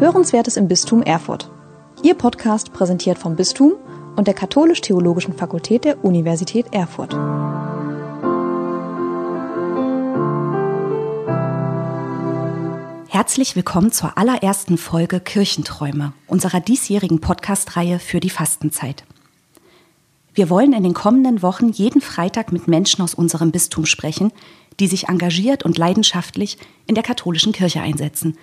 Hörenswertes 0.00 0.56
im 0.56 0.68
Bistum 0.68 1.02
Erfurt. 1.02 1.50
Ihr 2.04 2.14
Podcast 2.14 2.72
präsentiert 2.72 3.18
vom 3.18 3.34
Bistum 3.34 3.72
und 4.14 4.28
der 4.28 4.34
Katholisch-Theologischen 4.34 5.34
Fakultät 5.34 5.84
der 5.84 6.04
Universität 6.04 6.66
Erfurt. 6.70 7.14
Herzlich 13.08 13.56
willkommen 13.56 13.90
zur 13.90 14.16
allerersten 14.16 14.78
Folge 14.78 15.18
Kirchenträume, 15.18 16.12
unserer 16.28 16.60
diesjährigen 16.60 17.20
Podcast-Reihe 17.20 17.98
für 17.98 18.20
die 18.20 18.30
Fastenzeit. 18.30 19.02
Wir 20.32 20.48
wollen 20.48 20.74
in 20.74 20.84
den 20.84 20.94
kommenden 20.94 21.42
Wochen 21.42 21.70
jeden 21.70 22.02
Freitag 22.02 22.52
mit 22.52 22.68
Menschen 22.68 23.02
aus 23.02 23.14
unserem 23.14 23.50
Bistum 23.50 23.84
sprechen, 23.84 24.30
die 24.78 24.86
sich 24.86 25.08
engagiert 25.08 25.64
und 25.64 25.76
leidenschaftlich 25.76 26.56
in 26.86 26.94
der 26.94 27.02
katholischen 27.02 27.52
Kirche 27.52 27.80
einsetzen 27.80 28.38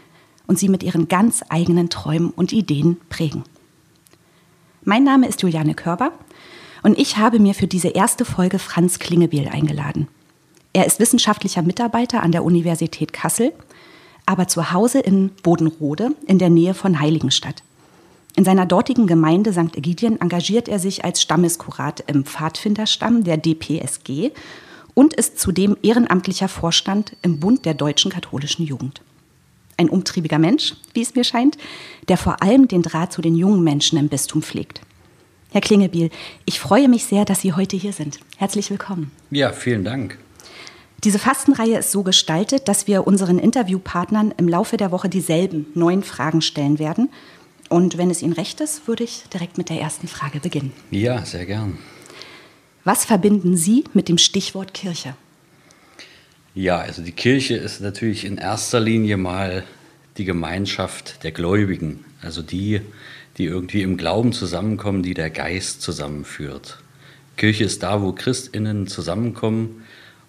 und 0.48 0.60
sie 0.60 0.70
mit 0.70 0.84
ihren 0.84 1.08
ganz 1.08 1.44
eigenen 1.50 1.90
Träumen 1.90 2.30
und 2.32 2.54
Ideen 2.54 2.98
prägen. 3.10 3.44
Mein 4.84 5.04
Name 5.04 5.28
ist 5.28 5.42
Juliane 5.42 5.74
Körber 5.74 6.12
und 6.84 7.00
ich 7.00 7.18
habe 7.18 7.40
mir 7.40 7.56
für 7.56 7.68
diese 7.68 7.88
erste 7.90 8.26
Folge 8.26 8.60
Franz 8.60 9.00
Klingebiel 9.00 9.48
eingeladen. 9.48 10.08
Er 10.74 10.86
ist 10.86 11.00
wissenschaftlicher 11.00 11.62
Mitarbeiter 11.62 12.22
an 12.22 12.32
der 12.32 12.44
Universität 12.44 13.14
Kassel, 13.14 13.54
aber 14.26 14.48
zu 14.48 14.72
Hause 14.72 15.00
in 15.00 15.30
Bodenrode 15.42 16.12
in 16.28 16.38
der 16.38 16.50
Nähe 16.50 16.74
von 16.74 17.00
Heiligenstadt. 17.00 17.64
In 18.36 18.44
seiner 18.44 18.66
dortigen 18.66 19.08
Gemeinde 19.08 19.54
St. 19.54 19.78
Egidien 19.78 20.20
engagiert 20.20 20.68
er 20.68 20.80
sich 20.80 21.06
als 21.06 21.22
Stammeskurat 21.22 22.04
im 22.08 22.26
Pfadfinderstamm 22.26 23.24
der 23.24 23.38
DPSG 23.38 24.32
und 24.94 25.14
ist 25.14 25.40
zudem 25.40 25.78
ehrenamtlicher 25.82 26.50
Vorstand 26.50 27.16
im 27.22 27.40
Bund 27.40 27.66
der 27.66 27.74
deutschen 27.74 28.12
katholischen 28.12 28.66
Jugend. 28.66 29.02
Ein 29.78 29.90
umtriebiger 29.90 30.40
Mensch, 30.40 30.76
wie 30.94 31.02
es 31.02 31.16
mir 31.16 31.24
scheint, 31.24 31.58
der 32.08 32.18
vor 32.18 32.42
allem 32.42 32.68
den 32.68 32.82
Draht 32.82 33.12
zu 33.12 33.22
den 33.22 33.36
jungen 33.36 33.64
Menschen 33.64 33.98
im 33.98 34.08
Bistum 34.08 34.42
pflegt. 34.42 34.82
Herr 35.52 35.62
Klingebiel, 35.62 36.10
ich 36.46 36.60
freue 36.60 36.90
mich 36.90 37.06
sehr, 37.06 37.26
dass 37.26 37.42
Sie 37.42 37.54
heute 37.54 37.78
hier 37.78 37.94
sind. 37.94 38.20
Herzlich 38.38 38.70
willkommen. 38.70 39.12
Ja, 39.32 39.52
vielen 39.54 39.84
Dank. 39.84 40.18
Diese 41.04 41.20
Fastenreihe 41.20 41.78
ist 41.78 41.92
so 41.92 42.04
gestaltet, 42.04 42.68
dass 42.68 42.88
wir 42.88 43.06
unseren 43.06 43.38
Interviewpartnern 43.38 44.34
im 44.38 44.48
Laufe 44.48 44.76
der 44.76 44.92
Woche 44.92 45.08
dieselben 45.08 45.68
neun 45.74 46.04
Fragen 46.04 46.42
stellen 46.42 46.80
werden. 46.80 47.10
Und 47.70 47.98
wenn 47.98 48.10
es 48.10 48.22
Ihnen 48.22 48.34
recht 48.34 48.60
ist, 48.62 48.88
würde 48.88 49.04
ich 49.04 49.24
direkt 49.34 49.58
mit 49.58 49.70
der 49.70 49.80
ersten 49.80 50.08
Frage 50.08 50.40
beginnen. 50.40 50.72
Ja, 50.92 51.26
sehr 51.26 51.46
gern. 51.46 51.78
Was 52.84 53.06
verbinden 53.06 53.56
Sie 53.56 53.84
mit 53.94 54.10
dem 54.10 54.18
Stichwort 54.18 54.74
Kirche? 54.74 55.16
Ja, 56.56 56.80
also 56.80 57.02
die 57.02 57.12
Kirche 57.12 57.58
ist 57.58 57.82
natürlich 57.82 58.24
in 58.24 58.38
erster 58.38 58.80
Linie 58.80 59.18
mal 59.18 59.66
die 60.16 60.24
Gemeinschaft 60.24 61.22
der 61.26 61.34
Gläubigen, 61.34 62.06
also 62.22 62.42
die, 62.42 62.80
die 63.38 63.44
irgendwie 63.44 63.82
im 63.82 63.98
Glauben 63.98 64.32
zusammenkommen, 64.32 65.04
die 65.04 65.14
der 65.14 65.30
Geist 65.30 65.82
zusammenführt. 65.82 66.78
Kirche 67.36 67.66
ist 67.66 67.84
da, 67.84 68.02
wo 68.02 68.14
Christinnen 68.14 68.88
zusammenkommen 68.88 69.84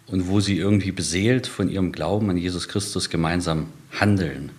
und 0.09 0.27
wo 0.27 0.41
sie 0.41 0.59
irgendwie 0.59 0.91
beseelt 0.91 1.47
von 1.47 1.71
ihrem 1.71 1.93
Glauben 1.93 2.29
an 2.29 2.37
Jesus 2.37 2.67
Christus 2.67 3.09
gemeinsam 3.09 3.69
handeln. 3.93 4.51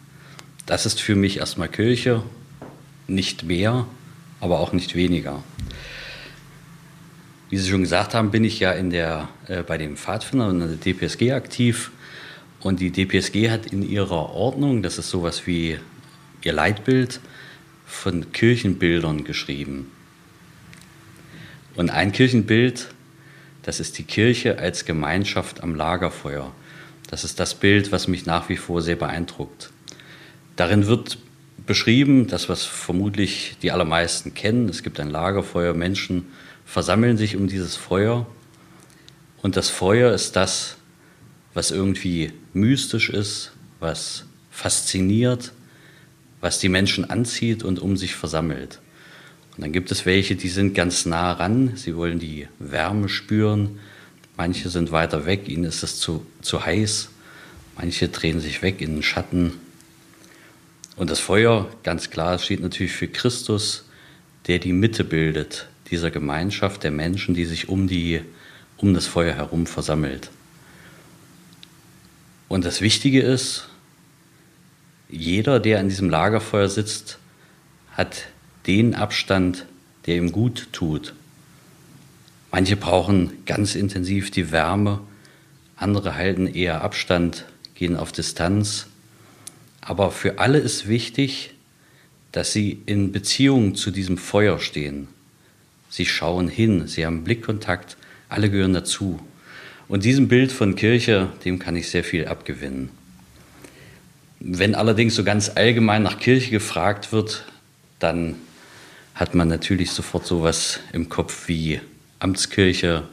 Das 0.65 0.85
ist 0.85 1.01
für 1.01 1.15
mich 1.15 1.39
erstmal 1.39 1.67
Kirche, 1.67 2.23
nicht 3.07 3.43
mehr, 3.43 3.85
aber 4.39 4.61
auch 4.61 4.71
nicht 4.71 4.95
weniger. 4.95 5.43
Wie 7.49 7.57
Sie 7.57 7.69
schon 7.69 7.81
gesagt 7.81 8.13
haben, 8.13 8.31
bin 8.31 8.43
ich 8.43 8.59
ja 8.59 8.73
in 8.73 8.89
der, 8.89 9.29
äh, 9.47 9.63
bei 9.63 9.77
den 9.77 9.95
Pfadfindern 9.95 10.61
und 10.61 10.67
der 10.67 10.77
DPSG 10.77 11.31
aktiv. 11.31 11.91
Und 12.59 12.81
die 12.81 12.91
DPSG 12.91 13.49
hat 13.49 13.67
in 13.67 13.87
ihrer 13.87 14.31
Ordnung, 14.31 14.83
das 14.83 14.97
ist 14.97 15.09
sowas 15.09 15.47
wie 15.47 15.79
ihr 16.43 16.53
Leitbild, 16.53 17.21
von 17.85 18.33
Kirchenbildern 18.33 19.23
geschrieben. 19.23 19.89
Und 21.75 21.89
ein 21.89 22.11
Kirchenbild, 22.11 22.89
das 23.63 23.79
ist 23.79 23.97
die 23.97 24.03
Kirche 24.03 24.59
als 24.59 24.83
Gemeinschaft 24.83 25.63
am 25.63 25.73
Lagerfeuer. 25.73 26.51
Das 27.09 27.23
ist 27.23 27.39
das 27.39 27.55
Bild, 27.55 27.93
was 27.93 28.09
mich 28.09 28.25
nach 28.25 28.49
wie 28.49 28.57
vor 28.57 28.81
sehr 28.81 28.97
beeindruckt. 28.97 29.71
Darin 30.57 30.87
wird 30.87 31.17
beschrieben, 31.65 32.27
das, 32.27 32.49
was 32.49 32.65
vermutlich 32.65 33.55
die 33.61 33.71
allermeisten 33.71 34.33
kennen. 34.33 34.67
Es 34.67 34.83
gibt 34.83 34.99
ein 34.99 35.09
Lagerfeuer, 35.09 35.73
Menschen 35.73 36.25
versammeln 36.67 37.17
sich 37.17 37.35
um 37.37 37.47
dieses 37.47 37.75
Feuer. 37.75 38.27
Und 39.41 39.55
das 39.55 39.69
Feuer 39.69 40.13
ist 40.13 40.35
das, 40.35 40.75
was 41.53 41.71
irgendwie 41.71 42.33
mystisch 42.53 43.09
ist, 43.09 43.53
was 43.79 44.25
fasziniert, 44.51 45.53
was 46.41 46.59
die 46.59 46.69
Menschen 46.69 47.09
anzieht 47.09 47.63
und 47.63 47.79
um 47.79 47.95
sich 47.95 48.15
versammelt. 48.15 48.79
Und 49.55 49.61
dann 49.61 49.71
gibt 49.71 49.91
es 49.91 50.05
welche, 50.05 50.35
die 50.35 50.49
sind 50.49 50.75
ganz 50.75 51.05
nah 51.05 51.31
ran, 51.31 51.71
sie 51.77 51.95
wollen 51.95 52.19
die 52.19 52.47
Wärme 52.59 53.07
spüren. 53.09 53.79
Manche 54.35 54.69
sind 54.69 54.91
weiter 54.91 55.25
weg, 55.25 55.47
ihnen 55.47 55.63
ist 55.63 55.83
es 55.83 55.99
zu, 55.99 56.25
zu 56.41 56.65
heiß. 56.65 57.09
Manche 57.77 58.09
drehen 58.09 58.39
sich 58.39 58.61
weg 58.61 58.81
in 58.81 58.95
den 58.95 59.03
Schatten. 59.03 59.53
Und 60.97 61.09
das 61.09 61.19
Feuer, 61.19 61.69
ganz 61.83 62.09
klar, 62.09 62.37
steht 62.39 62.59
natürlich 62.59 62.91
für 62.91 63.07
Christus, 63.07 63.85
der 64.47 64.59
die 64.59 64.73
Mitte 64.73 65.03
bildet 65.03 65.67
dieser 65.89 66.11
Gemeinschaft 66.11 66.83
der 66.83 66.91
Menschen, 66.91 67.33
die 67.33 67.45
sich 67.45 67.69
um, 67.69 67.87
die, 67.87 68.21
um 68.77 68.93
das 68.93 69.07
Feuer 69.07 69.33
herum 69.33 69.65
versammelt. 69.65 70.29
Und 72.47 72.65
das 72.65 72.81
Wichtige 72.81 73.21
ist, 73.21 73.69
jeder, 75.09 75.59
der 75.59 75.79
an 75.79 75.89
diesem 75.89 76.09
Lagerfeuer 76.09 76.69
sitzt, 76.69 77.17
hat 77.91 78.27
den 78.67 78.95
Abstand, 78.95 79.65
der 80.05 80.15
ihm 80.15 80.31
gut 80.31 80.69
tut. 80.71 81.13
Manche 82.51 82.75
brauchen 82.75 83.45
ganz 83.45 83.75
intensiv 83.75 84.31
die 84.31 84.51
Wärme, 84.51 85.01
andere 85.75 86.15
halten 86.15 86.47
eher 86.47 86.81
Abstand, 86.81 87.45
gehen 87.75 87.95
auf 87.95 88.11
Distanz. 88.11 88.87
Aber 89.81 90.11
für 90.11 90.39
alle 90.39 90.57
ist 90.57 90.87
wichtig, 90.87 91.51
dass 92.31 92.51
sie 92.51 92.81
in 92.85 93.11
Beziehung 93.11 93.75
zu 93.75 93.91
diesem 93.91 94.17
Feuer 94.17 94.59
stehen. 94.59 95.07
Sie 95.89 96.05
schauen 96.05 96.47
hin, 96.47 96.87
sie 96.87 97.05
haben 97.05 97.23
Blickkontakt, 97.23 97.97
alle 98.29 98.49
gehören 98.49 98.73
dazu. 98.73 99.19
Und 99.87 100.03
diesem 100.03 100.27
Bild 100.27 100.51
von 100.51 100.75
Kirche, 100.75 101.29
dem 101.45 101.59
kann 101.59 101.75
ich 101.75 101.89
sehr 101.89 102.03
viel 102.03 102.27
abgewinnen. 102.27 102.89
Wenn 104.39 104.75
allerdings 104.75 105.15
so 105.15 105.23
ganz 105.23 105.51
allgemein 105.55 106.03
nach 106.03 106.19
Kirche 106.19 106.51
gefragt 106.51 107.11
wird, 107.11 107.45
dann 107.99 108.35
hat 109.15 109.33
man 109.33 109.47
natürlich 109.47 109.91
sofort 109.91 110.27
sowas 110.27 110.79
im 110.93 111.09
Kopf 111.09 111.47
wie 111.47 111.79
Amtskirche, 112.19 113.03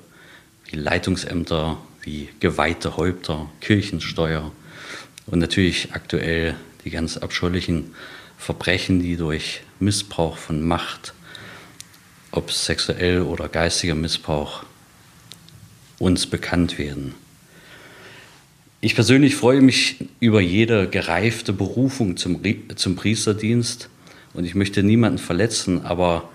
wie 0.71 0.77
Leitungsämter, 0.77 1.79
wie 2.03 2.29
geweihte 2.41 2.97
Häupter, 2.97 3.51
Kirchensteuer 3.61 4.53
und 5.27 5.39
natürlich 5.39 5.95
aktuell 5.95 6.57
die 6.85 6.91
ganz 6.91 7.17
abscheulichen 7.17 7.95
Verbrechen, 8.37 9.01
die 9.01 9.17
durch 9.17 9.63
Missbrauch 9.81 10.37
von 10.37 10.63
Macht 10.63 11.15
ob 12.35 12.51
sexuell 12.51 13.23
oder 13.23 13.49
geistiger 13.49 13.95
Missbrauch 13.95 14.65
uns 15.99 16.27
bekannt 16.27 16.79
werden. 16.79 17.15
Ich 18.81 18.95
persönlich 18.95 19.37
freue 19.37 19.61
mich 19.61 20.05
über 20.21 20.41
jede 20.41 20.89
gereifte 20.89 21.53
Berufung 21.53 22.17
zum, 22.17 22.41
zum 22.75 22.97
Priesterdienst 22.97 23.89
und 24.35 24.45
ich 24.45 24.55
möchte 24.55 24.83
niemanden 24.83 25.19
verletzen, 25.19 25.87
aber 25.87 26.29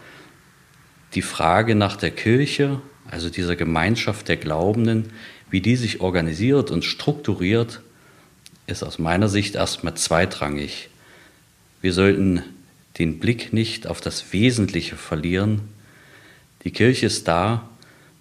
die 1.15 1.21
Frage 1.21 1.75
nach 1.75 1.95
der 1.95 2.11
Kirche, 2.11 2.81
also 3.09 3.29
dieser 3.29 3.55
Gemeinschaft 3.55 4.29
der 4.29 4.37
Glaubenden, 4.37 5.11
wie 5.51 5.61
die 5.61 5.75
sich 5.75 5.99
organisiert 5.99 6.71
und 6.71 6.85
strukturiert, 6.85 7.81
ist 8.67 8.83
aus 8.83 8.99
meiner 8.99 9.27
Sicht 9.27 9.55
erstmal 9.55 9.95
zweitrangig. 9.95 10.89
Wir 11.81 11.93
sollten 11.93 12.43
den 12.99 13.19
Blick 13.19 13.51
nicht 13.51 13.85
auf 13.85 13.99
das 14.01 14.31
Wesentliche 14.31 14.95
verlieren, 14.95 15.61
die 16.63 16.71
Kirche 16.71 17.05
ist 17.05 17.27
da, 17.27 17.69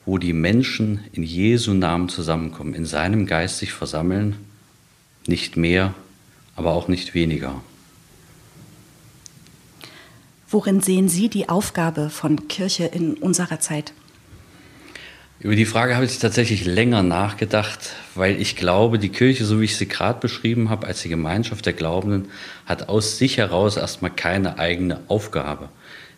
wo 0.07 0.19
die 0.19 0.33
Menschen 0.33 1.05
in 1.13 1.23
Jesu 1.23 1.75
Namen 1.75 2.09
zusammenkommen, 2.09 2.75
in 2.75 2.87
seinem 2.87 3.27
Geist 3.27 3.59
sich 3.59 3.73
versammeln, 3.73 4.37
nicht 5.27 5.57
mehr, 5.57 5.95
aber 6.57 6.73
auch 6.73 6.89
nicht 6.89 7.15
weniger. 7.15 7.61
Worin 10.49 10.81
sehen 10.81 11.11
Sie 11.11 11.29
die 11.29 11.51
Aufgabe 11.51 12.09
von 12.09 12.49
Kirche 12.49 12.87
in 12.87 13.15
unserer 13.15 13.61
Zeit? 13.61 13.93
Über 15.41 15.55
die 15.55 15.67
Frage 15.67 15.95
habe 15.95 16.07
ich 16.07 16.19
tatsächlich 16.19 16.65
länger 16.65 17.03
nachgedacht, 17.03 17.93
weil 18.15 18.41
ich 18.41 18.57
glaube, 18.57 18.99
die 18.99 19.11
Kirche, 19.11 19.45
so 19.45 19.61
wie 19.61 19.67
ich 19.67 19.77
sie 19.77 19.87
gerade 19.87 20.19
beschrieben 20.19 20.69
habe, 20.69 20.87
als 20.87 21.03
die 21.03 21.09
Gemeinschaft 21.09 21.67
der 21.67 21.75
Glaubenden, 21.75 22.31
hat 22.67 22.89
aus 22.89 23.19
sich 23.19 23.37
heraus 23.37 23.77
erstmal 23.77 24.11
keine 24.11 24.59
eigene 24.59 25.01
Aufgabe. 25.07 25.69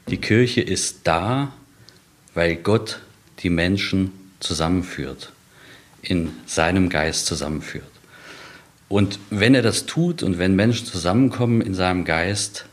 Die 0.08 0.17
Kirche 0.17 0.62
ist 0.62 1.00
da, 1.05 1.52
weil 2.35 2.56
Gott 2.56 3.00
die 3.41 3.50
Menschen 3.50 4.12
zusammenführt, 4.41 5.32
in 6.03 6.31
seinem 6.47 6.88
Geist 6.88 7.27
zusammenführt. 7.27 7.85
Und 8.88 9.19
wenn 9.31 9.55
er 9.55 9.62
das 9.62 9.87
tut 9.87 10.23
und 10.23 10.38
wenn 10.38 10.56
Menschen 10.56 10.87
zusammenkommen 10.87 11.61
in 11.61 11.75
seinem 11.75 12.05
Geist, 12.05 12.65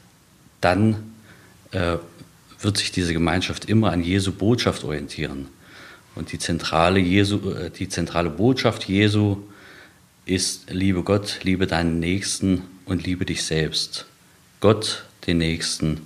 dann 0.62 1.14
äh, 1.72 1.98
wird 2.60 2.78
sich 2.78 2.92
diese 2.92 3.14
Gemeinschaft 3.14 3.66
immer 3.66 3.92
an 3.92 4.04
Jesu 4.04 4.32
Botschaft 4.32 4.84
orientieren. 4.84 5.48
Und 6.16 6.32
die 6.32 6.40
zentrale, 6.40 7.00
Jesu, 7.00 7.52
äh, 7.52 7.70
die 7.70 7.90
zentrale 7.90 8.32
Botschaft 8.32 8.86
Jesu 8.86 9.38
ist, 10.26 10.72
liebe 10.72 11.04
Gott, 11.04 11.40
liebe 11.44 11.68
deinen 11.68 12.00
Nächsten 12.00 12.64
und 12.86 13.06
liebe 13.06 13.26
dich 13.26 13.44
selbst. 13.44 14.08
Gott, 14.60 15.06
den 15.28 15.38
Nächsten 15.38 16.02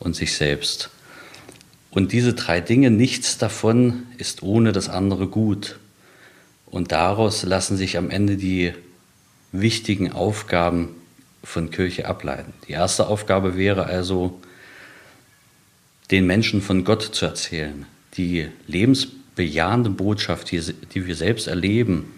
und 0.00 0.16
sich 0.16 0.34
selbst. 0.34 0.90
Und 1.94 2.10
diese 2.10 2.34
drei 2.34 2.60
Dinge, 2.60 2.90
nichts 2.90 3.38
davon 3.38 4.08
ist 4.18 4.42
ohne 4.42 4.72
das 4.72 4.88
andere 4.88 5.28
gut. 5.28 5.78
Und 6.66 6.90
daraus 6.90 7.44
lassen 7.44 7.76
sich 7.76 7.96
am 7.96 8.10
Ende 8.10 8.36
die 8.36 8.72
wichtigen 9.52 10.10
Aufgaben 10.10 10.88
von 11.44 11.70
Kirche 11.70 12.06
ableiten. 12.08 12.52
Die 12.66 12.72
erste 12.72 13.06
Aufgabe 13.06 13.56
wäre 13.56 13.86
also, 13.86 14.40
den 16.10 16.26
Menschen 16.26 16.60
von 16.62 16.82
Gott 16.82 17.02
zu 17.02 17.26
erzählen, 17.26 17.86
die 18.16 18.48
lebensbejahende 18.66 19.90
Botschaft, 19.90 20.50
die, 20.50 21.06
wir 21.06 21.14
selbst 21.14 21.46
erleben 21.46 22.12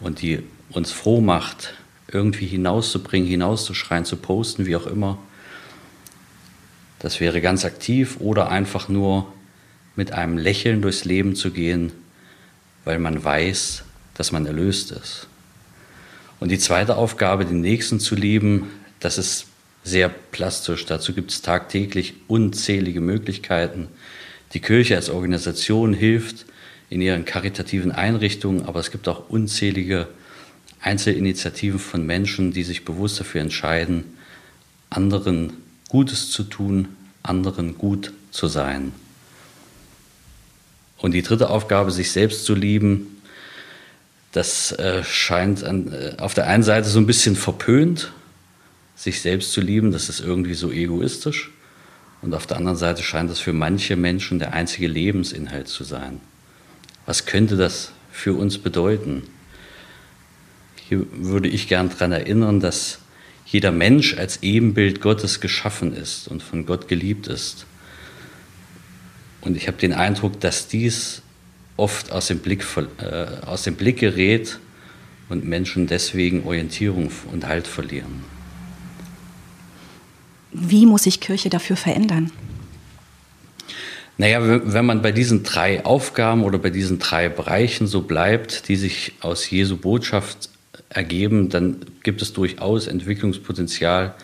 und 0.00 0.20
die 0.20 0.42
uns 0.70 0.90
froh 0.90 1.20
macht, 1.20 1.74
irgendwie 2.10 2.46
hinauszubringen, 2.46 3.28
hinauszuschreien, 3.28 4.04
zu 4.04 4.16
posten, 4.16 4.66
wie 4.66 4.74
auch 4.74 4.86
immer. 4.88 5.16
Das 6.98 7.20
wäre 7.20 7.40
ganz 7.40 7.64
aktiv 7.64 8.16
oder 8.20 8.50
einfach 8.50 8.88
nur 8.88 9.32
mit 9.96 10.12
einem 10.12 10.38
Lächeln 10.38 10.82
durchs 10.82 11.04
Leben 11.04 11.34
zu 11.34 11.50
gehen, 11.50 11.92
weil 12.84 12.98
man 12.98 13.22
weiß, 13.22 13.82
dass 14.14 14.32
man 14.32 14.46
erlöst 14.46 14.92
ist. 14.92 15.26
Und 16.38 16.50
die 16.50 16.58
zweite 16.58 16.96
Aufgabe, 16.96 17.44
den 17.44 17.60
Nächsten 17.60 17.98
zu 17.98 18.14
lieben, 18.14 18.70
das 19.00 19.18
ist 19.18 19.46
sehr 19.84 20.08
plastisch. 20.08 20.84
Dazu 20.84 21.14
gibt 21.14 21.30
es 21.30 21.42
tagtäglich 21.42 22.14
unzählige 22.28 23.00
Möglichkeiten. 23.00 23.88
Die 24.52 24.60
Kirche 24.60 24.96
als 24.96 25.10
Organisation 25.10 25.92
hilft 25.92 26.44
in 26.90 27.00
ihren 27.00 27.24
karitativen 27.24 27.92
Einrichtungen, 27.92 28.64
aber 28.64 28.80
es 28.80 28.90
gibt 28.90 29.08
auch 29.08 29.28
unzählige 29.28 30.08
Einzelinitiativen 30.80 31.78
von 31.78 32.04
Menschen, 32.06 32.52
die 32.52 32.62
sich 32.62 32.84
bewusst 32.84 33.18
dafür 33.18 33.40
entscheiden, 33.40 34.04
anderen 34.90 35.52
Gutes 35.88 36.30
zu 36.30 36.42
tun, 36.42 36.88
anderen 37.22 37.78
gut 37.78 38.12
zu 38.30 38.48
sein. 38.48 38.92
Und 40.98 41.12
die 41.12 41.22
dritte 41.22 41.50
Aufgabe, 41.50 41.90
sich 41.90 42.10
selbst 42.10 42.44
zu 42.44 42.54
lieben, 42.54 43.22
das 44.32 44.72
äh, 44.72 45.02
scheint 45.04 45.64
an, 45.64 45.92
äh, 45.92 46.16
auf 46.18 46.34
der 46.34 46.46
einen 46.46 46.62
Seite 46.62 46.88
so 46.88 46.98
ein 46.98 47.06
bisschen 47.06 47.36
verpönt, 47.36 48.12
sich 48.94 49.20
selbst 49.20 49.52
zu 49.52 49.60
lieben, 49.60 49.92
das 49.92 50.08
ist 50.08 50.20
irgendwie 50.20 50.54
so 50.54 50.70
egoistisch. 50.70 51.50
Und 52.22 52.34
auf 52.34 52.46
der 52.46 52.56
anderen 52.56 52.76
Seite 52.76 53.02
scheint 53.02 53.30
das 53.30 53.38
für 53.38 53.52
manche 53.52 53.94
Menschen 53.94 54.38
der 54.38 54.52
einzige 54.52 54.88
Lebensinhalt 54.88 55.68
zu 55.68 55.84
sein. 55.84 56.20
Was 57.04 57.26
könnte 57.26 57.56
das 57.56 57.92
für 58.10 58.34
uns 58.34 58.58
bedeuten? 58.58 59.22
Hier 60.88 61.06
würde 61.12 61.48
ich 61.48 61.68
gern 61.68 61.90
daran 61.90 62.12
erinnern, 62.12 62.60
dass 62.60 62.98
jeder 63.46 63.70
Mensch 63.70 64.16
als 64.18 64.42
Ebenbild 64.42 65.00
Gottes 65.00 65.40
geschaffen 65.40 65.94
ist 65.94 66.28
und 66.28 66.42
von 66.42 66.66
Gott 66.66 66.88
geliebt 66.88 67.28
ist. 67.28 67.64
Und 69.40 69.56
ich 69.56 69.68
habe 69.68 69.78
den 69.78 69.92
Eindruck, 69.92 70.40
dass 70.40 70.66
dies 70.66 71.22
oft 71.76 72.10
aus 72.10 72.26
dem 72.26 72.40
Blick, 72.40 72.64
äh, 72.98 73.26
aus 73.46 73.62
dem 73.62 73.76
Blick 73.76 74.00
gerät 74.00 74.58
und 75.28 75.44
Menschen 75.44 75.86
deswegen 75.86 76.44
Orientierung 76.44 77.10
und 77.30 77.46
Halt 77.46 77.68
verlieren. 77.68 78.24
Wie 80.52 80.86
muss 80.86 81.04
sich 81.04 81.20
Kirche 81.20 81.48
dafür 81.48 81.76
verändern? 81.76 82.32
Naja, 84.18 84.38
wenn 84.40 84.86
man 84.86 85.02
bei 85.02 85.12
diesen 85.12 85.42
drei 85.42 85.84
Aufgaben 85.84 86.42
oder 86.42 86.58
bei 86.58 86.70
diesen 86.70 86.98
drei 86.98 87.28
Bereichen 87.28 87.86
so 87.86 88.00
bleibt, 88.00 88.68
die 88.68 88.76
sich 88.76 89.12
aus 89.20 89.50
Jesu 89.50 89.76
Botschaft 89.76 90.48
ergeben, 90.88 91.48
dann 91.48 91.84
gibt 92.02 92.22
es 92.22 92.32
durchaus 92.32 92.86
Entwicklungspotenzial 92.86 94.14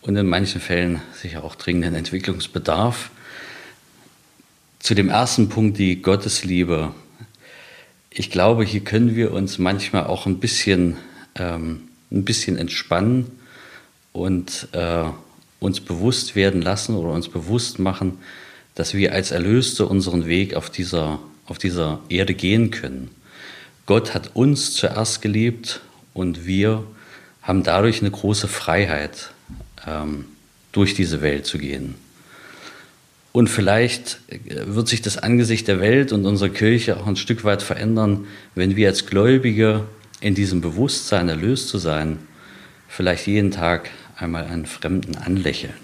und 0.00 0.16
in 0.16 0.26
manchen 0.26 0.60
Fällen 0.60 1.00
sicher 1.14 1.44
auch 1.44 1.54
dringenden 1.54 1.94
Entwicklungsbedarf. 1.94 3.10
Zu 4.80 4.94
dem 4.94 5.08
ersten 5.08 5.48
Punkt, 5.48 5.78
die 5.78 6.02
Gottesliebe. 6.02 6.92
Ich 8.10 8.30
glaube, 8.30 8.64
hier 8.64 8.80
können 8.80 9.14
wir 9.14 9.32
uns 9.32 9.58
manchmal 9.58 10.06
auch 10.06 10.26
ein 10.26 10.38
bisschen, 10.38 10.96
ähm, 11.36 11.82
ein 12.10 12.24
bisschen 12.24 12.58
entspannen 12.58 13.30
und 14.12 14.68
äh, 14.72 15.04
uns 15.60 15.80
bewusst 15.80 16.34
werden 16.34 16.60
lassen 16.60 16.96
oder 16.96 17.12
uns 17.12 17.28
bewusst 17.28 17.78
machen, 17.78 18.18
dass 18.74 18.94
wir 18.94 19.12
als 19.12 19.30
Erlöste 19.30 19.86
unseren 19.86 20.26
Weg 20.26 20.54
auf 20.54 20.68
dieser, 20.68 21.20
auf 21.46 21.58
dieser 21.58 22.00
Erde 22.08 22.34
gehen 22.34 22.70
können. 22.72 23.10
Gott 23.86 24.14
hat 24.14 24.34
uns 24.34 24.74
zuerst 24.74 25.22
geliebt 25.22 25.80
und 26.14 26.46
wir 26.46 26.84
haben 27.42 27.62
dadurch 27.62 28.00
eine 28.00 28.10
große 28.10 28.48
Freiheit, 28.48 29.32
ähm, 29.86 30.26
durch 30.72 30.94
diese 30.94 31.22
Welt 31.22 31.46
zu 31.46 31.58
gehen. 31.58 31.94
Und 33.32 33.48
vielleicht 33.48 34.20
wird 34.46 34.88
sich 34.88 35.00
das 35.00 35.16
Angesicht 35.16 35.66
der 35.68 35.80
Welt 35.80 36.12
und 36.12 36.26
unserer 36.26 36.50
Kirche 36.50 36.98
auch 36.98 37.06
ein 37.06 37.16
Stück 37.16 37.44
weit 37.44 37.62
verändern, 37.62 38.26
wenn 38.54 38.76
wir 38.76 38.88
als 38.88 39.06
Gläubige 39.06 39.84
in 40.20 40.34
diesem 40.34 40.60
Bewusstsein 40.60 41.28
erlöst 41.28 41.68
zu 41.68 41.78
sein, 41.78 42.18
vielleicht 42.88 43.26
jeden 43.26 43.50
Tag 43.50 43.90
einmal 44.16 44.44
einen 44.44 44.66
Fremden 44.66 45.16
anlächeln. 45.16 45.74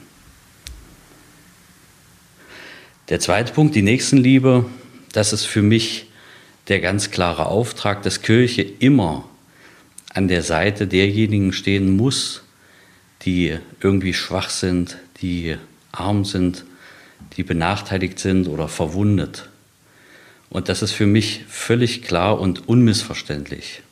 Der 3.08 3.20
zweite 3.20 3.54
Punkt, 3.54 3.75
die 3.75 3.82
Nächstenliebe, 3.82 4.66
das 5.12 5.32
ist 5.32 5.46
für 5.46 5.62
mich 5.62 6.10
der 6.69 6.80
ganz 6.80 7.10
klare 7.10 7.46
Auftrag, 7.46 8.02
dass 8.02 8.20
Kirche 8.20 8.62
immer 8.62 9.25
an 10.10 10.28
der 10.28 10.43
Seite 10.43 10.87
derjenigen 10.87 11.52
stehen 11.52 11.96
muss, 11.96 12.43
die 13.22 13.58
irgendwie 13.81 14.14
schwach 14.14 14.50
sind, 14.50 14.99
die 15.20 15.56
arm 15.93 16.25
sind, 16.25 16.64
die 17.37 17.43
benachteiligt 17.43 18.19
sind 18.19 18.49
oder 18.49 18.69
verwundet. 18.69 19.49
Und 20.50 20.69
das 20.69 20.82
ist 20.82 20.93
für 20.93 21.06
mich 21.06 21.44
völlig 21.49 22.02
klar 22.02 22.40
und 22.40 22.69
unmissverständlich. 22.69 23.82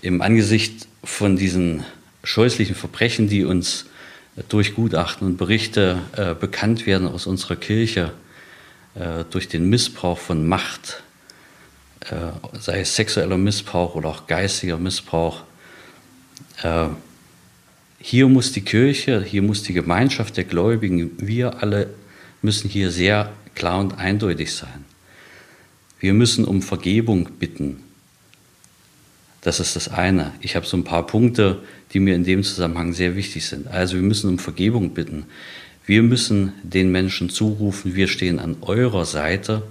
Im 0.00 0.22
Angesicht 0.22 0.86
von 1.04 1.36
diesen 1.36 1.84
scheußlichen 2.24 2.74
Verbrechen, 2.74 3.28
die 3.28 3.44
uns 3.44 3.86
durch 4.48 4.74
Gutachten 4.74 5.26
und 5.26 5.36
Berichte 5.36 5.98
äh, 6.16 6.34
bekannt 6.34 6.86
werden 6.86 7.06
aus 7.06 7.26
unserer 7.26 7.56
Kirche, 7.56 8.12
äh, 8.94 9.24
durch 9.30 9.48
den 9.48 9.68
Missbrauch 9.68 10.18
von 10.18 10.46
Macht, 10.46 11.02
äh, 12.10 12.58
sei 12.58 12.80
es 12.80 12.94
sexueller 12.94 13.38
Missbrauch 13.38 13.94
oder 13.94 14.08
auch 14.08 14.26
geistiger 14.26 14.78
Missbrauch. 14.78 15.42
Äh, 16.62 16.88
hier 17.98 18.28
muss 18.28 18.52
die 18.52 18.62
Kirche, 18.62 19.22
hier 19.22 19.42
muss 19.42 19.62
die 19.62 19.72
Gemeinschaft 19.72 20.36
der 20.36 20.44
Gläubigen, 20.44 21.12
wir 21.18 21.62
alle 21.62 21.88
müssen 22.42 22.68
hier 22.68 22.90
sehr 22.90 23.32
klar 23.54 23.78
und 23.78 23.98
eindeutig 23.98 24.52
sein. 24.52 24.84
Wir 26.00 26.14
müssen 26.14 26.44
um 26.44 26.62
Vergebung 26.62 27.28
bitten. 27.38 27.84
Das 29.42 29.60
ist 29.60 29.76
das 29.76 29.88
eine. 29.88 30.32
Ich 30.40 30.56
habe 30.56 30.66
so 30.66 30.76
ein 30.76 30.84
paar 30.84 31.06
Punkte, 31.06 31.62
die 31.92 32.00
mir 32.00 32.14
in 32.16 32.24
dem 32.24 32.42
Zusammenhang 32.42 32.92
sehr 32.92 33.14
wichtig 33.14 33.46
sind. 33.46 33.68
Also 33.68 33.94
wir 33.94 34.02
müssen 34.02 34.28
um 34.28 34.38
Vergebung 34.38 34.94
bitten. 34.94 35.26
Wir 35.86 36.02
müssen 36.02 36.52
den 36.62 36.90
Menschen 36.90 37.28
zurufen, 37.28 37.94
wir 37.94 38.08
stehen 38.08 38.38
an 38.38 38.56
eurer 38.60 39.04
Seite 39.04 39.62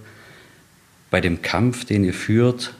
bei 1.11 1.21
dem 1.21 1.43
Kampf, 1.43 1.85
den 1.85 2.03
ihr 2.03 2.15
führt, 2.15 2.73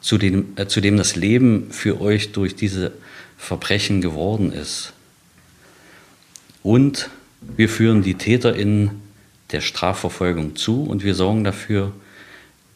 zu 0.00 0.16
dem, 0.16 0.54
äh, 0.56 0.66
zu 0.66 0.80
dem 0.80 0.96
das 0.96 1.16
Leben 1.16 1.70
für 1.70 2.00
euch 2.00 2.32
durch 2.32 2.56
diese 2.56 2.92
Verbrechen 3.36 4.00
geworden 4.00 4.52
ist. 4.52 4.94
Und 6.62 7.10
wir 7.40 7.68
führen 7.68 8.02
die 8.02 8.14
TäterInnen 8.14 9.02
der 9.52 9.60
Strafverfolgung 9.60 10.56
zu 10.56 10.84
und 10.84 11.04
wir 11.04 11.14
sorgen 11.14 11.44
dafür, 11.44 11.92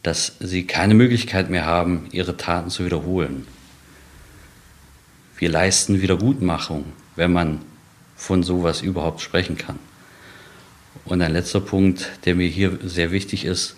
dass 0.03 0.35
sie 0.39 0.65
keine 0.65 0.93
Möglichkeit 0.93 1.49
mehr 1.49 1.65
haben, 1.65 2.07
ihre 2.11 2.37
Taten 2.37 2.69
zu 2.69 2.85
wiederholen. 2.85 3.47
Wir 5.37 5.49
leisten 5.49 6.01
Wiedergutmachung, 6.01 6.85
wenn 7.15 7.31
man 7.31 7.61
von 8.15 8.43
sowas 8.43 8.81
überhaupt 8.81 9.21
sprechen 9.21 9.57
kann. 9.57 9.79
Und 11.05 11.21
ein 11.21 11.33
letzter 11.33 11.61
Punkt, 11.61 12.11
der 12.25 12.35
mir 12.35 12.47
hier 12.47 12.77
sehr 12.83 13.11
wichtig 13.11 13.45
ist, 13.45 13.75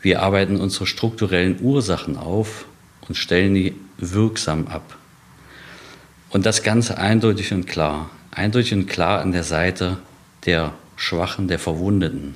wir 0.00 0.22
arbeiten 0.22 0.60
unsere 0.60 0.86
strukturellen 0.86 1.60
Ursachen 1.60 2.16
auf 2.16 2.66
und 3.08 3.16
stellen 3.16 3.54
die 3.54 3.74
wirksam 3.98 4.68
ab. 4.68 4.96
Und 6.30 6.46
das 6.46 6.62
Ganze 6.62 6.98
eindeutig 6.98 7.52
und 7.52 7.66
klar, 7.66 8.10
eindeutig 8.30 8.74
und 8.74 8.86
klar 8.86 9.20
an 9.20 9.32
der 9.32 9.42
Seite 9.42 9.98
der 10.46 10.74
Schwachen, 10.96 11.48
der 11.48 11.58
Verwundeten. 11.58 12.34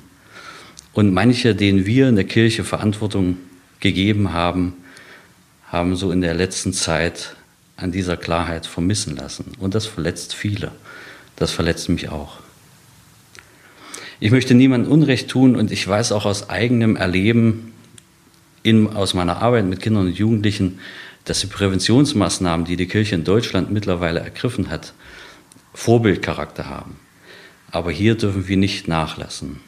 Und 0.93 1.13
manche, 1.13 1.55
denen 1.55 1.85
wir 1.85 2.09
in 2.09 2.15
der 2.15 2.25
Kirche 2.25 2.63
Verantwortung 2.63 3.37
gegeben 3.79 4.33
haben, 4.33 4.73
haben 5.67 5.95
so 5.95 6.11
in 6.11 6.21
der 6.21 6.33
letzten 6.33 6.73
Zeit 6.73 7.35
an 7.77 7.91
dieser 7.91 8.17
Klarheit 8.17 8.65
vermissen 8.65 9.15
lassen. 9.15 9.53
Und 9.59 9.73
das 9.75 9.85
verletzt 9.85 10.35
viele. 10.35 10.71
Das 11.35 11.51
verletzt 11.51 11.89
mich 11.89 12.09
auch. 12.09 12.37
Ich 14.23 14.31
möchte 14.31 14.53
niemandem 14.53 14.89
Unrecht 14.89 15.27
tun 15.27 15.57
und 15.57 15.69
ich 15.69 15.85
weiß 15.85 16.13
auch 16.13 16.25
aus 16.25 16.49
eigenem 16.49 16.95
Erleben, 16.95 17.73
in, 18.63 18.87
aus 18.87 19.13
meiner 19.13 19.41
Arbeit 19.41 19.65
mit 19.65 19.81
Kindern 19.81 20.07
und 20.07 20.17
Jugendlichen, 20.17 20.79
dass 21.25 21.41
die 21.41 21.47
Präventionsmaßnahmen, 21.47 22.65
die 22.65 22.77
die 22.77 22.85
Kirche 22.85 23.15
in 23.15 23.25
Deutschland 23.25 23.69
mittlerweile 23.73 24.21
ergriffen 24.21 24.69
hat, 24.69 24.93
Vorbildcharakter 25.73 26.69
haben. 26.69 26.95
Aber 27.69 27.91
hier 27.91 28.15
dürfen 28.15 28.47
wir 28.47 28.55
nicht 28.55 28.87
nachlassen. 28.87 29.59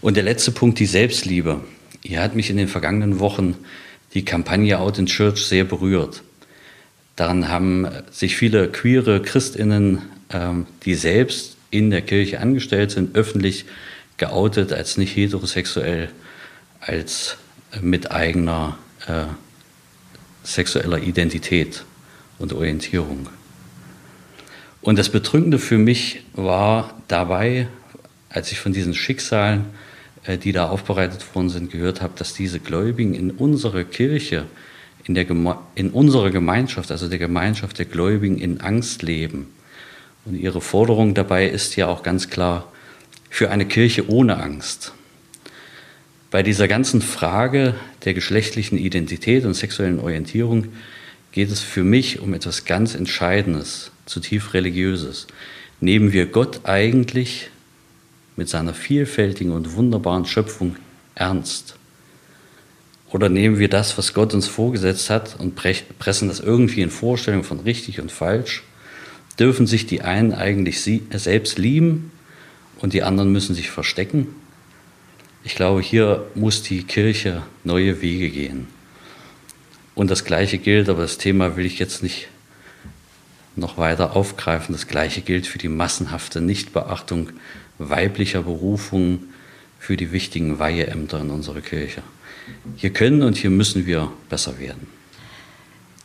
Und 0.00 0.16
der 0.16 0.22
letzte 0.22 0.52
Punkt, 0.52 0.78
die 0.78 0.86
Selbstliebe. 0.86 1.62
Hier 2.04 2.22
hat 2.22 2.36
mich 2.36 2.50
in 2.50 2.56
den 2.56 2.68
vergangenen 2.68 3.18
Wochen 3.18 3.56
die 4.14 4.24
Kampagne 4.24 4.78
Out 4.78 4.98
in 4.98 5.06
Church 5.06 5.44
sehr 5.44 5.64
berührt. 5.64 6.22
Daran 7.16 7.48
haben 7.48 7.88
sich 8.12 8.36
viele 8.36 8.70
queere 8.70 9.20
Christinnen, 9.20 10.02
ähm, 10.30 10.66
die 10.84 10.94
selbst 10.94 11.55
in 11.70 11.90
der 11.90 12.02
Kirche 12.02 12.40
angestellt 12.40 12.90
sind, 12.90 13.16
öffentlich 13.16 13.64
geoutet 14.16 14.72
als 14.72 14.96
nicht 14.96 15.16
heterosexuell, 15.16 16.10
als 16.80 17.36
mit 17.80 18.10
eigener 18.10 18.78
äh, 19.06 19.24
sexueller 20.42 20.98
Identität 20.98 21.84
und 22.38 22.52
Orientierung. 22.52 23.28
Und 24.80 24.98
das 24.98 25.08
Bedrückende 25.08 25.58
für 25.58 25.78
mich 25.78 26.22
war 26.34 26.94
dabei, 27.08 27.66
als 28.30 28.52
ich 28.52 28.60
von 28.60 28.72
diesen 28.72 28.94
Schicksalen, 28.94 29.66
äh, 30.24 30.38
die 30.38 30.52
da 30.52 30.68
aufbereitet 30.68 31.34
worden 31.34 31.48
sind, 31.48 31.72
gehört 31.72 32.02
habe, 32.02 32.14
dass 32.16 32.34
diese 32.34 32.60
Gläubigen 32.60 33.14
in 33.14 33.32
unserer 33.32 33.84
Kirche, 33.84 34.46
in, 35.04 35.14
der 35.14 35.26
in 35.74 35.90
unserer 35.90 36.30
Gemeinschaft, 36.30 36.90
also 36.90 37.08
der 37.08 37.18
Gemeinschaft 37.18 37.78
der 37.78 37.86
Gläubigen, 37.86 38.38
in 38.38 38.60
Angst 38.60 39.02
leben. 39.02 39.48
Und 40.26 40.34
ihre 40.34 40.60
Forderung 40.60 41.14
dabei 41.14 41.48
ist 41.48 41.76
ja 41.76 41.86
auch 41.86 42.02
ganz 42.02 42.28
klar 42.28 42.70
für 43.30 43.50
eine 43.50 43.66
Kirche 43.66 44.10
ohne 44.10 44.38
Angst. 44.38 44.92
Bei 46.30 46.42
dieser 46.42 46.66
ganzen 46.68 47.00
Frage 47.00 47.74
der 48.04 48.12
geschlechtlichen 48.12 48.76
Identität 48.76 49.44
und 49.44 49.54
sexuellen 49.54 50.00
Orientierung 50.00 50.68
geht 51.30 51.50
es 51.50 51.60
für 51.60 51.84
mich 51.84 52.20
um 52.20 52.34
etwas 52.34 52.64
ganz 52.64 52.94
Entscheidendes, 52.94 53.92
zutiefst 54.06 54.52
Religiöses. 54.52 55.28
Nehmen 55.80 56.12
wir 56.12 56.26
Gott 56.26 56.60
eigentlich 56.64 57.50
mit 58.34 58.48
seiner 58.48 58.74
vielfältigen 58.74 59.52
und 59.52 59.74
wunderbaren 59.74 60.24
Schöpfung 60.24 60.76
ernst? 61.14 61.76
Oder 63.10 63.28
nehmen 63.28 63.58
wir 63.58 63.68
das, 63.68 63.96
was 63.96 64.12
Gott 64.12 64.34
uns 64.34 64.48
vorgesetzt 64.48 65.08
hat 65.08 65.38
und 65.38 65.54
pressen 65.54 66.28
das 66.28 66.40
irgendwie 66.40 66.82
in 66.82 66.90
Vorstellungen 66.90 67.44
von 67.44 67.60
richtig 67.60 68.00
und 68.00 68.10
falsch? 68.10 68.64
Dürfen 69.38 69.66
sich 69.66 69.86
die 69.86 70.02
einen 70.02 70.32
eigentlich 70.32 70.80
selbst 70.82 71.58
lieben 71.58 72.10
und 72.78 72.92
die 72.92 73.02
anderen 73.02 73.32
müssen 73.32 73.54
sich 73.54 73.70
verstecken? 73.70 74.28
Ich 75.44 75.54
glaube, 75.54 75.80
hier 75.80 76.26
muss 76.34 76.62
die 76.62 76.82
Kirche 76.82 77.42
neue 77.62 78.00
Wege 78.00 78.30
gehen. 78.30 78.66
Und 79.94 80.10
das 80.10 80.24
Gleiche 80.24 80.58
gilt, 80.58 80.88
aber 80.88 81.02
das 81.02 81.18
Thema 81.18 81.56
will 81.56 81.64
ich 81.64 81.78
jetzt 81.78 82.02
nicht 82.02 82.28
noch 83.54 83.78
weiter 83.78 84.16
aufgreifen. 84.16 84.74
Das 84.74 84.88
Gleiche 84.88 85.20
gilt 85.22 85.46
für 85.46 85.58
die 85.58 85.68
massenhafte 85.68 86.40
Nichtbeachtung 86.40 87.30
weiblicher 87.78 88.42
Berufungen 88.42 89.32
für 89.78 89.96
die 89.96 90.12
wichtigen 90.12 90.58
Weiheämter 90.58 91.20
in 91.20 91.30
unserer 91.30 91.60
Kirche. 91.60 92.02
Hier 92.76 92.90
können 92.90 93.22
und 93.22 93.36
hier 93.36 93.50
müssen 93.50 93.86
wir 93.86 94.12
besser 94.28 94.58
werden. 94.58 94.86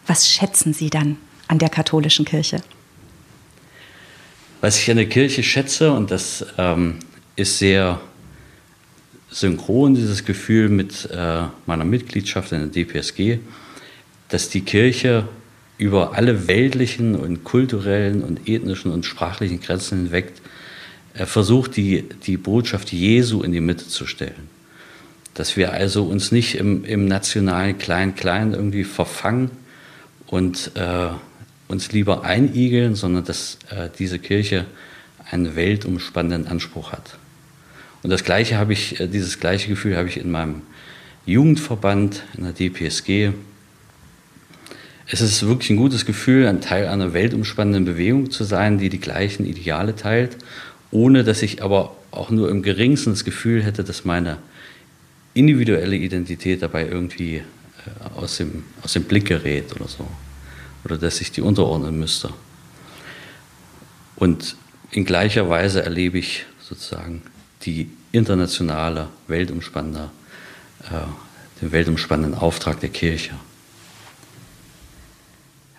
Was 0.07 0.29
schätzen 0.29 0.73
Sie 0.73 0.89
dann 0.89 1.17
an 1.47 1.59
der 1.59 1.69
katholischen 1.69 2.25
Kirche? 2.25 2.61
Was 4.61 4.77
ich 4.77 4.91
an 4.91 4.97
der 4.97 5.07
Kirche 5.09 5.41
schätze, 5.41 5.91
und 5.91 6.11
das 6.11 6.45
ähm, 6.59 6.99
ist 7.35 7.57
sehr 7.57 7.99
synchron, 9.31 9.95
dieses 9.95 10.23
Gefühl 10.23 10.69
mit 10.69 11.09
äh, 11.11 11.45
meiner 11.65 11.83
Mitgliedschaft 11.83 12.51
in 12.51 12.59
der 12.59 12.67
DPSG, 12.67 13.39
dass 14.29 14.49
die 14.49 14.61
Kirche 14.61 15.27
über 15.79 16.13
alle 16.13 16.47
weltlichen 16.47 17.15
und 17.15 17.43
kulturellen 17.43 18.23
und 18.23 18.47
ethnischen 18.47 18.91
und 18.91 19.03
sprachlichen 19.03 19.61
Grenzen 19.61 20.03
hinweg 20.03 20.31
äh, 21.15 21.25
versucht, 21.25 21.75
die, 21.75 22.03
die 22.27 22.37
Botschaft 22.37 22.91
Jesu 22.91 23.41
in 23.41 23.53
die 23.53 23.61
Mitte 23.61 23.87
zu 23.87 24.05
stellen. 24.05 24.47
Dass 25.33 25.57
wir 25.57 25.73
also 25.73 26.03
uns 26.03 26.31
nicht 26.31 26.53
im, 26.53 26.85
im 26.85 27.07
nationalen 27.07 27.79
Klein-Klein 27.79 28.53
irgendwie 28.53 28.83
verfangen 28.83 29.49
und 30.27 30.71
äh, 30.75 31.07
uns 31.71 31.91
lieber 31.91 32.23
einigeln, 32.25 32.95
sondern 32.95 33.23
dass 33.23 33.57
äh, 33.69 33.89
diese 33.97 34.19
Kirche 34.19 34.65
einen 35.31 35.55
weltumspannenden 35.55 36.51
Anspruch 36.51 36.91
hat. 36.91 37.17
Und 38.03 38.09
das 38.09 38.23
gleiche 38.23 38.57
habe 38.57 38.73
ich, 38.73 38.99
äh, 38.99 39.07
dieses 39.07 39.39
gleiche 39.39 39.69
Gefühl 39.69 39.95
habe 39.95 40.09
ich 40.09 40.17
in 40.17 40.29
meinem 40.29 40.63
Jugendverband, 41.25 42.23
in 42.37 42.43
der 42.43 42.53
DPSG. 42.53 43.31
Es 45.07 45.21
ist 45.21 45.45
wirklich 45.47 45.69
ein 45.69 45.77
gutes 45.77 46.05
Gefühl, 46.05 46.47
ein 46.47 46.61
Teil 46.61 46.87
einer 46.87 47.13
weltumspannenden 47.13 47.85
Bewegung 47.85 48.31
zu 48.31 48.43
sein, 48.43 48.77
die 48.77 48.89
die 48.89 48.99
gleichen 48.99 49.45
Ideale 49.45 49.95
teilt, 49.95 50.37
ohne 50.91 51.23
dass 51.23 51.41
ich 51.41 51.63
aber 51.63 51.95
auch 52.11 52.29
nur 52.29 52.49
im 52.49 52.63
geringsten 52.63 53.11
das 53.11 53.23
Gefühl 53.23 53.63
hätte, 53.63 53.83
dass 53.83 54.03
meine 54.03 54.37
individuelle 55.33 55.95
Identität 55.95 56.61
dabei 56.61 56.87
irgendwie 56.87 57.37
äh, 57.37 57.43
aus 58.19 58.37
dem, 58.37 58.65
aus 58.83 58.93
dem 58.93 59.03
Blick 59.03 59.25
gerät 59.25 59.73
oder 59.73 59.87
so. 59.87 60.05
Oder 60.83 60.97
dass 60.97 61.21
ich 61.21 61.31
die 61.31 61.41
unterordnen 61.41 61.99
müsste. 61.99 62.33
Und 64.15 64.55
in 64.91 65.05
gleicher 65.05 65.49
Weise 65.49 65.83
erlebe 65.83 66.17
ich 66.17 66.45
sozusagen 66.59 67.21
die 67.63 67.89
internationale, 68.11 69.07
weltumspannende, 69.27 70.09
äh, 70.83 71.61
den 71.61 71.71
weltumspannenden 71.71 72.39
Auftrag 72.39 72.79
der 72.79 72.89
Kirche. 72.89 73.33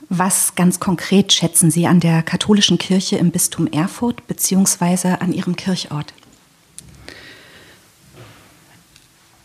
Was 0.08 0.54
ganz 0.54 0.78
konkret 0.78 1.32
schätzen 1.32 1.70
Sie 1.70 1.86
an 1.86 2.00
der 2.00 2.22
katholischen 2.22 2.78
Kirche 2.78 3.16
im 3.16 3.30
Bistum 3.30 3.66
Erfurt 3.66 4.26
bzw. 4.26 5.16
an 5.20 5.32
Ihrem 5.32 5.56
Kirchort? 5.56 6.12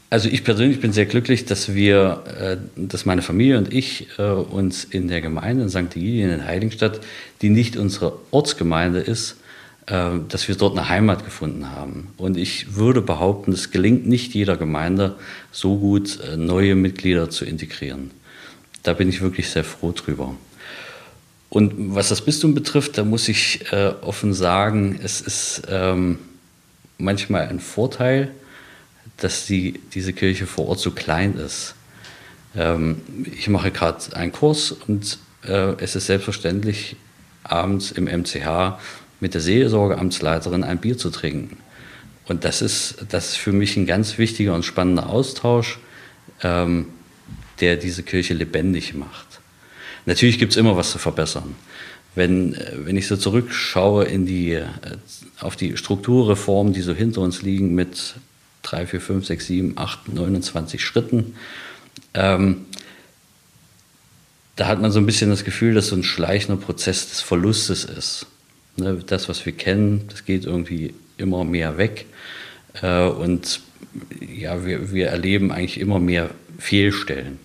Also 0.10 0.30
ich 0.30 0.46
persönlich 0.46 0.80
bin 0.80 0.94
sehr 0.94 1.06
glücklich, 1.06 1.46
dass 1.46 1.74
wir, 1.74 2.24
äh, 2.40 2.58
dass 2.78 3.06
meine 3.06 3.22
Familie 3.22 3.58
und 3.58 3.74
ich 3.74 4.08
äh, 4.18 4.24
uns 4.24 4.86
in 4.86 5.10
der 5.10 5.20
Gemeinde 5.20 5.64
in 5.64 5.70
St. 5.70 5.98
Egidien 5.98 6.30
in 6.30 6.46
Heiligenstadt, 6.46 7.02
die 7.42 7.50
nicht 7.50 7.76
unsere 7.76 8.18
Ortsgemeinde 8.32 9.00
ist, 9.00 9.36
äh, 9.88 10.12
dass 10.30 10.48
wir 10.48 10.56
dort 10.56 10.78
eine 10.78 10.88
Heimat 10.88 11.26
gefunden 11.26 11.72
haben. 11.72 12.14
Und 12.16 12.38
ich 12.38 12.76
würde 12.76 13.02
behaupten, 13.02 13.52
es 13.52 13.72
gelingt 13.72 14.08
nicht 14.08 14.34
jeder 14.34 14.56
Gemeinde 14.56 15.18
so 15.52 15.78
gut, 15.78 16.20
neue 16.38 16.76
Mitglieder 16.76 17.30
zu 17.30 17.44
integrieren. 17.44 18.12
Da 18.84 18.94
bin 18.94 19.10
ich 19.10 19.20
wirklich 19.20 19.50
sehr 19.50 19.66
froh 19.66 19.92
drüber. 19.92 20.36
Und 21.50 21.74
was 21.96 22.08
das 22.08 22.22
Bistum 22.22 22.56
betrifft, 22.56 22.98
da 22.98 23.04
muss 23.04 23.28
ich 23.28 23.66
offen 24.02 24.34
sagen, 24.34 25.00
es 25.02 25.22
ist 25.22 25.64
ähm, 25.70 26.20
manchmal 26.98 27.48
ein 27.48 27.62
Vorteil, 27.62 28.32
dass 29.18 29.46
die, 29.46 29.80
diese 29.94 30.14
Kirche 30.14 30.46
vor 30.46 30.68
Ort 30.68 30.80
so 30.80 30.92
klein 30.92 31.36
ist. 31.36 31.76
Ähm, 32.56 33.02
ich 33.38 33.50
mache 33.50 33.72
gerade 33.72 34.16
einen 34.16 34.32
Kurs 34.32 34.72
und 34.72 35.18
äh, 35.44 35.74
es 35.80 35.96
ist 35.96 36.06
selbstverständlich, 36.06 36.96
abends 37.44 37.92
im 37.92 38.06
MCH 38.06 38.78
mit 39.20 39.34
der 39.34 39.42
Seelsorgeamtsleiterin 39.42 40.64
ein 40.64 40.80
Bier 40.80 40.98
zu 40.98 41.10
trinken. 41.10 41.58
Und 42.28 42.44
das 42.44 42.62
ist, 42.62 43.06
das 43.10 43.30
ist 43.30 43.38
für 43.38 43.54
mich 43.54 43.78
ein 43.78 43.86
ganz 43.86 44.18
wichtiger 44.18 44.54
und 44.54 44.66
spannender 44.66 45.10
Austausch, 45.10 45.80
ähm, 46.44 46.88
der 47.60 47.78
diese 47.78 48.04
Kirche 48.04 48.34
lebendig 48.34 48.94
macht. 48.94 49.40
Natürlich 50.06 50.40
gibt 50.40 50.52
es 50.52 50.58
immer 50.58 50.78
was 50.78 50.92
zu 50.92 51.00
verbessern. 51.00 51.56
Wenn, 52.16 52.54
äh, 52.54 52.74
wenn 52.86 52.98
ich 52.98 53.08
so 53.08 53.16
zurückschaue 53.16 54.06
in 54.06 54.26
die, 54.26 54.54
äh, 54.54 54.66
auf 55.40 55.56
die 55.56 55.78
Strukturreformen, 55.78 56.74
die 56.74 56.82
so 56.82 56.94
hinter 56.94 57.22
uns 57.22 57.42
liegen 57.42 57.74
mit 57.74 58.16
3, 58.70 58.88
4, 58.88 59.02
5, 59.02 59.26
6, 59.26 59.48
7, 59.48 59.74
8, 59.78 60.14
29 60.14 60.84
Schritten, 60.84 61.36
ähm, 62.14 62.66
da 64.56 64.68
hat 64.68 64.82
man 64.82 64.92
so 64.92 65.00
ein 65.00 65.06
bisschen 65.06 65.30
das 65.30 65.44
Gefühl, 65.44 65.76
dass 65.76 65.88
so 65.88 65.96
ein 65.96 66.04
schleichender 66.04 66.60
Prozess 66.60 67.10
des 67.10 67.22
Verlustes 67.22 67.86
ist. 67.86 68.26
Ne, 68.76 69.02
das, 69.06 69.30
was 69.30 69.46
wir 69.46 69.54
kennen, 69.54 70.06
das 70.10 70.26
geht 70.26 70.46
irgendwie 70.46 70.94
immer 71.18 71.44
mehr 71.44 71.78
weg. 71.78 72.06
Äh, 72.82 73.06
und 73.06 73.62
ja, 74.20 74.66
wir, 74.66 74.92
wir 74.92 75.08
erleben 75.08 75.52
eigentlich 75.52 75.80
immer 75.80 76.00
mehr 76.00 76.30
Fehlstellen. 76.58 77.40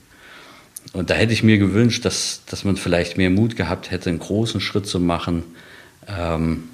Und 0.93 1.11
da 1.11 1.14
hätte 1.14 1.33
ich 1.33 1.43
mir 1.43 1.59
gewünscht, 1.59 2.05
dass, 2.05 2.43
dass 2.47 2.64
man 2.64 2.76
vielleicht 2.76 3.17
mehr 3.17 3.31
Mut 3.31 3.57
gehabt 3.57 3.91
hätte, 3.91 4.11
einen 4.11 4.19
großen 4.19 4.61
Schritt 4.61 4.87
zu 4.87 5.00
machen, 5.00 5.45
ähm, 6.09 6.64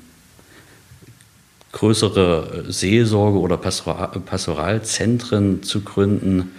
größere 1.72 2.64
Seelsorge- 2.68 3.38
oder 3.38 3.56
Pastoral 3.56 4.08
Pastoralzentren 4.24 5.62
zu 5.62 5.82
gründen, 5.82 6.52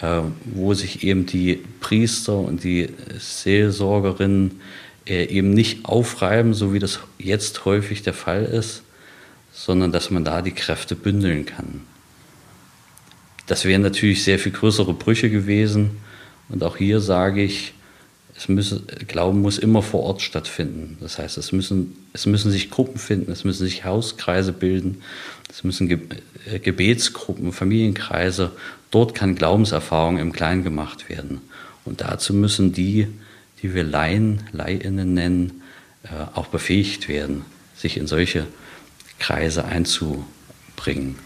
äh, 0.00 0.20
wo 0.44 0.74
sich 0.74 1.04
eben 1.04 1.26
die 1.26 1.62
Priester 1.80 2.38
und 2.38 2.64
die 2.64 2.88
Seelsorgerinnen 3.18 4.60
äh, 5.06 5.24
eben 5.24 5.50
nicht 5.50 5.84
aufreiben, 5.84 6.54
so 6.54 6.72
wie 6.72 6.78
das 6.78 7.00
jetzt 7.18 7.64
häufig 7.64 8.02
der 8.02 8.14
Fall 8.14 8.44
ist, 8.44 8.82
sondern 9.52 9.92
dass 9.92 10.10
man 10.10 10.24
da 10.24 10.42
die 10.42 10.52
Kräfte 10.52 10.94
bündeln 10.94 11.46
kann. 11.46 11.82
Das 13.46 13.64
wären 13.64 13.82
natürlich 13.82 14.24
sehr 14.24 14.38
viel 14.38 14.52
größere 14.52 14.92
Brüche 14.92 15.30
gewesen. 15.30 15.92
Und 16.50 16.62
auch 16.62 16.76
hier 16.76 17.00
sage 17.00 17.42
ich, 17.42 17.72
es 18.38 18.48
müsse, 18.48 18.82
Glauben 19.08 19.40
muss 19.40 19.58
immer 19.58 19.82
vor 19.82 20.04
Ort 20.04 20.22
stattfinden. 20.22 20.96
Das 21.00 21.18
heißt, 21.18 21.38
es 21.38 21.50
müssen, 21.50 21.96
es 22.12 22.24
müssen 22.24 22.52
sich 22.52 22.70
Gruppen 22.70 22.98
finden, 22.98 23.32
es 23.32 23.42
müssen 23.42 23.64
sich 23.64 23.84
Hauskreise 23.84 24.52
bilden, 24.52 25.02
es 25.50 25.64
müssen 25.64 25.88
Ge 25.88 25.98
äh, 26.46 26.60
Gebetsgruppen, 26.60 27.52
Familienkreise. 27.52 28.52
Dort 28.92 29.16
kann 29.16 29.34
Glaubenserfahrung 29.34 30.18
im 30.18 30.32
Kleinen 30.32 30.62
gemacht 30.62 31.08
werden. 31.08 31.40
Und 31.84 32.00
dazu 32.00 32.32
müssen 32.32 32.72
die, 32.72 33.08
die 33.60 33.74
wir 33.74 33.82
Laien, 33.82 34.44
Laiinnen 34.52 35.14
nennen, 35.14 35.62
äh, 36.04 36.08
auch 36.36 36.46
befähigt 36.46 37.08
werden, 37.08 37.44
sich 37.74 37.96
in 37.96 38.06
solche 38.06 38.46
Kreise 39.18 39.64
einzubringen. 39.64 41.18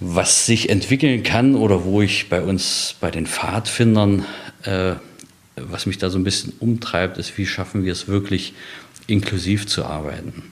Was 0.00 0.44
sich 0.44 0.70
entwickeln 0.70 1.22
kann 1.22 1.54
oder 1.54 1.84
wo 1.84 2.02
ich 2.02 2.28
bei 2.28 2.42
uns, 2.42 2.96
bei 3.00 3.12
den 3.12 3.28
Pfadfindern, 3.28 4.24
äh, 4.64 4.94
was 5.56 5.86
mich 5.86 5.98
da 5.98 6.10
so 6.10 6.18
ein 6.18 6.24
bisschen 6.24 6.52
umtreibt, 6.60 7.18
ist, 7.18 7.36
wie 7.38 7.46
schaffen 7.46 7.84
wir 7.84 7.92
es 7.92 8.08
wirklich 8.08 8.54
inklusiv 9.06 9.66
zu 9.66 9.84
arbeiten. 9.84 10.42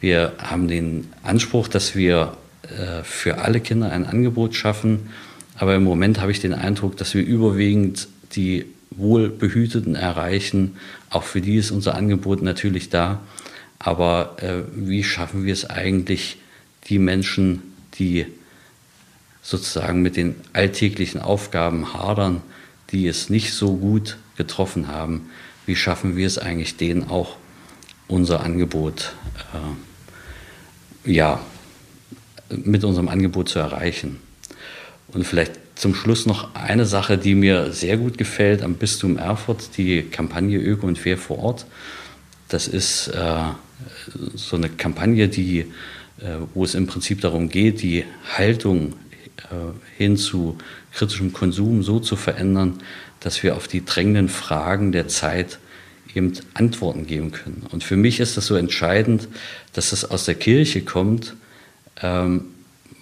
Wir 0.00 0.32
haben 0.38 0.68
den 0.68 1.08
Anspruch, 1.22 1.68
dass 1.68 1.94
wir 1.94 2.36
äh, 2.62 3.02
für 3.02 3.38
alle 3.38 3.60
Kinder 3.60 3.92
ein 3.92 4.06
Angebot 4.06 4.54
schaffen, 4.54 5.10
aber 5.56 5.74
im 5.76 5.84
Moment 5.84 6.20
habe 6.20 6.32
ich 6.32 6.40
den 6.40 6.54
Eindruck, 6.54 6.96
dass 6.96 7.14
wir 7.14 7.24
überwiegend 7.24 8.08
die 8.34 8.66
Wohlbehüteten 8.90 9.94
erreichen. 9.94 10.76
Auch 11.10 11.22
für 11.22 11.40
die 11.40 11.56
ist 11.56 11.70
unser 11.70 11.94
Angebot 11.94 12.42
natürlich 12.42 12.88
da. 12.88 13.20
Aber 13.78 14.36
äh, 14.40 14.62
wie 14.74 15.04
schaffen 15.04 15.44
wir 15.44 15.52
es 15.52 15.68
eigentlich, 15.68 16.38
die 16.88 16.98
Menschen, 16.98 17.62
die 17.98 18.26
sozusagen 19.42 20.02
mit 20.02 20.16
den 20.16 20.36
alltäglichen 20.52 21.20
Aufgaben 21.20 21.94
hadern, 21.94 22.42
die 22.92 23.06
es 23.08 23.30
nicht 23.30 23.54
so 23.54 23.76
gut 23.76 24.18
getroffen 24.36 24.88
haben, 24.88 25.30
wie 25.66 25.76
schaffen 25.76 26.16
wir 26.16 26.26
es 26.26 26.38
eigentlich, 26.38 26.76
denen 26.76 27.08
auch 27.08 27.36
unser 28.08 28.40
Angebot, 28.40 29.14
äh, 31.04 31.10
ja, 31.12 31.40
mit 32.64 32.84
unserem 32.84 33.08
Angebot 33.08 33.48
zu 33.48 33.58
erreichen. 33.58 34.18
Und 35.08 35.26
vielleicht 35.26 35.52
zum 35.74 35.94
Schluss 35.94 36.26
noch 36.26 36.54
eine 36.54 36.84
Sache, 36.84 37.18
die 37.18 37.34
mir 37.34 37.72
sehr 37.72 37.96
gut 37.96 38.18
gefällt 38.18 38.62
am 38.62 38.74
Bistum 38.74 39.16
Erfurt, 39.16 39.76
die 39.78 40.02
Kampagne 40.02 40.58
Öko 40.58 40.86
und 40.86 40.98
Fair 40.98 41.16
vor 41.18 41.38
Ort. 41.38 41.66
Das 42.48 42.68
ist 42.68 43.08
äh, 43.08 43.42
so 44.34 44.56
eine 44.56 44.68
Kampagne, 44.68 45.28
die, 45.28 45.60
äh, 45.60 46.36
wo 46.54 46.64
es 46.64 46.74
im 46.74 46.86
Prinzip 46.86 47.20
darum 47.20 47.48
geht, 47.48 47.82
die 47.82 48.04
Haltung 48.36 48.92
äh, 49.38 49.72
hin 49.96 50.16
zu 50.16 50.58
kritischem 50.92 51.32
Konsum 51.32 51.82
so 51.82 52.00
zu 52.00 52.16
verändern, 52.16 52.78
dass 53.20 53.42
wir 53.42 53.56
auf 53.56 53.68
die 53.68 53.84
drängenden 53.84 54.28
Fragen 54.28 54.92
der 54.92 55.08
Zeit 55.08 55.58
eben 56.14 56.32
Antworten 56.54 57.06
geben 57.06 57.32
können. 57.32 57.66
Und 57.70 57.84
für 57.84 57.96
mich 57.96 58.20
ist 58.20 58.36
das 58.36 58.46
so 58.46 58.56
entscheidend, 58.56 59.28
dass 59.72 59.90
das 59.90 60.04
aus 60.04 60.24
der 60.24 60.34
Kirche 60.34 60.82
kommt, 60.82 61.34
ähm, 62.02 62.46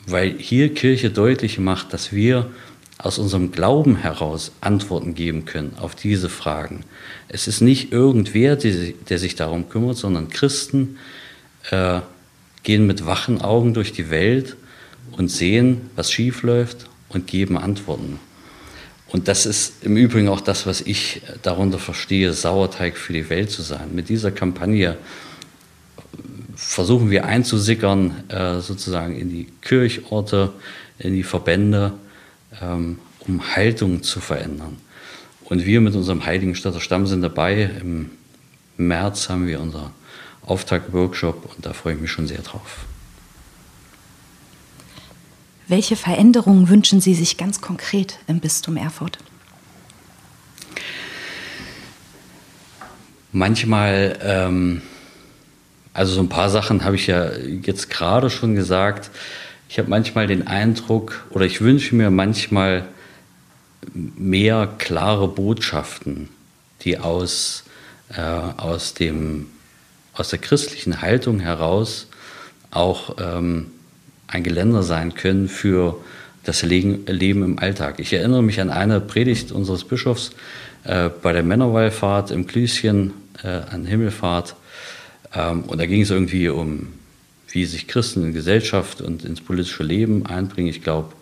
weil 0.06 0.34
hier 0.38 0.74
Kirche 0.74 1.10
deutlich 1.10 1.58
macht, 1.58 1.92
dass 1.92 2.12
wir 2.12 2.50
aus 2.98 3.18
unserem 3.18 3.50
Glauben 3.50 3.96
heraus 3.96 4.52
Antworten 4.60 5.14
geben 5.14 5.46
können 5.46 5.72
auf 5.80 5.94
diese 5.94 6.28
Fragen. 6.28 6.84
Es 7.28 7.48
ist 7.48 7.62
nicht 7.62 7.92
irgendwer, 7.92 8.56
der 8.56 9.18
sich 9.18 9.34
darum 9.36 9.68
kümmert, 9.70 9.96
sondern 9.96 10.28
Christen 10.28 10.98
äh, 11.70 12.00
gehen 12.62 12.86
mit 12.86 13.06
wachen 13.06 13.40
Augen 13.40 13.72
durch 13.72 13.92
die 13.92 14.10
Welt 14.10 14.56
und 15.12 15.30
sehen, 15.30 15.90
was 15.96 16.12
schief 16.12 16.42
läuft 16.42 16.89
und 17.10 17.26
geben 17.26 17.58
Antworten. 17.58 18.18
Und 19.08 19.28
das 19.28 19.44
ist 19.44 19.84
im 19.84 19.96
Übrigen 19.96 20.28
auch 20.28 20.40
das, 20.40 20.66
was 20.66 20.80
ich 20.80 21.22
darunter 21.42 21.78
verstehe, 21.78 22.32
Sauerteig 22.32 22.96
für 22.96 23.12
die 23.12 23.28
Welt 23.28 23.50
zu 23.50 23.62
sein. 23.62 23.94
Mit 23.94 24.08
dieser 24.08 24.30
Kampagne 24.30 24.96
versuchen 26.54 27.10
wir 27.10 27.24
einzusickern, 27.24 28.28
äh, 28.28 28.60
sozusagen 28.60 29.16
in 29.16 29.30
die 29.30 29.48
Kirchorte, 29.62 30.52
in 30.98 31.14
die 31.14 31.22
Verbände, 31.22 31.94
ähm, 32.60 32.98
um 33.20 33.56
Haltung 33.56 34.02
zu 34.02 34.20
verändern. 34.20 34.76
Und 35.44 35.66
wir 35.66 35.80
mit 35.80 35.96
unserem 35.96 36.24
Heiligenstädter 36.24 36.80
Stamm 36.80 37.06
sind 37.06 37.22
dabei. 37.22 37.70
Im 37.80 38.10
März 38.76 39.28
haben 39.28 39.48
wir 39.48 39.60
unser 39.60 39.90
Auftakt-Workshop 40.46 41.52
und 41.56 41.66
da 41.66 41.72
freue 41.72 41.94
ich 41.94 42.00
mich 42.00 42.10
schon 42.10 42.28
sehr 42.28 42.42
drauf. 42.42 42.84
Welche 45.70 45.94
Veränderungen 45.94 46.68
wünschen 46.68 47.00
Sie 47.00 47.14
sich 47.14 47.36
ganz 47.36 47.60
konkret 47.60 48.18
im 48.26 48.40
Bistum 48.40 48.76
Erfurt? 48.76 49.18
Manchmal, 53.30 54.18
ähm, 54.20 54.82
also 55.94 56.14
so 56.14 56.22
ein 56.22 56.28
paar 56.28 56.50
Sachen 56.50 56.82
habe 56.82 56.96
ich 56.96 57.06
ja 57.06 57.36
jetzt 57.36 57.88
gerade 57.88 58.30
schon 58.30 58.56
gesagt. 58.56 59.12
Ich 59.68 59.78
habe 59.78 59.88
manchmal 59.88 60.26
den 60.26 60.48
Eindruck 60.48 61.24
oder 61.30 61.46
ich 61.46 61.60
wünsche 61.60 61.94
mir 61.94 62.10
manchmal 62.10 62.88
mehr 63.94 64.74
klare 64.78 65.28
Botschaften, 65.28 66.30
die 66.82 66.98
aus, 66.98 67.62
äh, 68.08 68.20
aus, 68.20 68.94
dem, 68.94 69.46
aus 70.14 70.30
der 70.30 70.40
christlichen 70.40 71.00
Haltung 71.00 71.38
heraus 71.38 72.08
auch 72.72 73.14
ähm, 73.20 73.70
ein 74.30 74.42
Geländer 74.42 74.82
sein 74.82 75.14
können 75.14 75.48
für 75.48 75.96
das 76.44 76.62
Leben 76.62 77.04
im 77.06 77.58
Alltag. 77.58 78.00
Ich 78.00 78.12
erinnere 78.12 78.42
mich 78.42 78.60
an 78.60 78.70
eine 78.70 79.00
Predigt 79.00 79.52
unseres 79.52 79.84
Bischofs 79.84 80.30
äh, 80.84 81.10
bei 81.22 81.32
der 81.32 81.42
Männerwallfahrt 81.42 82.30
im 82.30 82.46
Klüschen 82.46 83.12
äh, 83.42 83.48
an 83.48 83.84
Himmelfahrt. 83.84 84.54
Ähm, 85.34 85.64
und 85.64 85.78
da 85.78 85.86
ging 85.86 86.02
es 86.02 86.10
irgendwie 86.10 86.48
um, 86.48 86.88
wie 87.48 87.64
sich 87.66 87.86
Christen 87.88 88.24
in 88.24 88.32
Gesellschaft 88.32 89.00
und 89.00 89.24
ins 89.24 89.40
politische 89.40 89.82
Leben 89.82 90.24
einbringen. 90.26 90.70
Ich 90.70 90.82
glaube, 90.82 91.12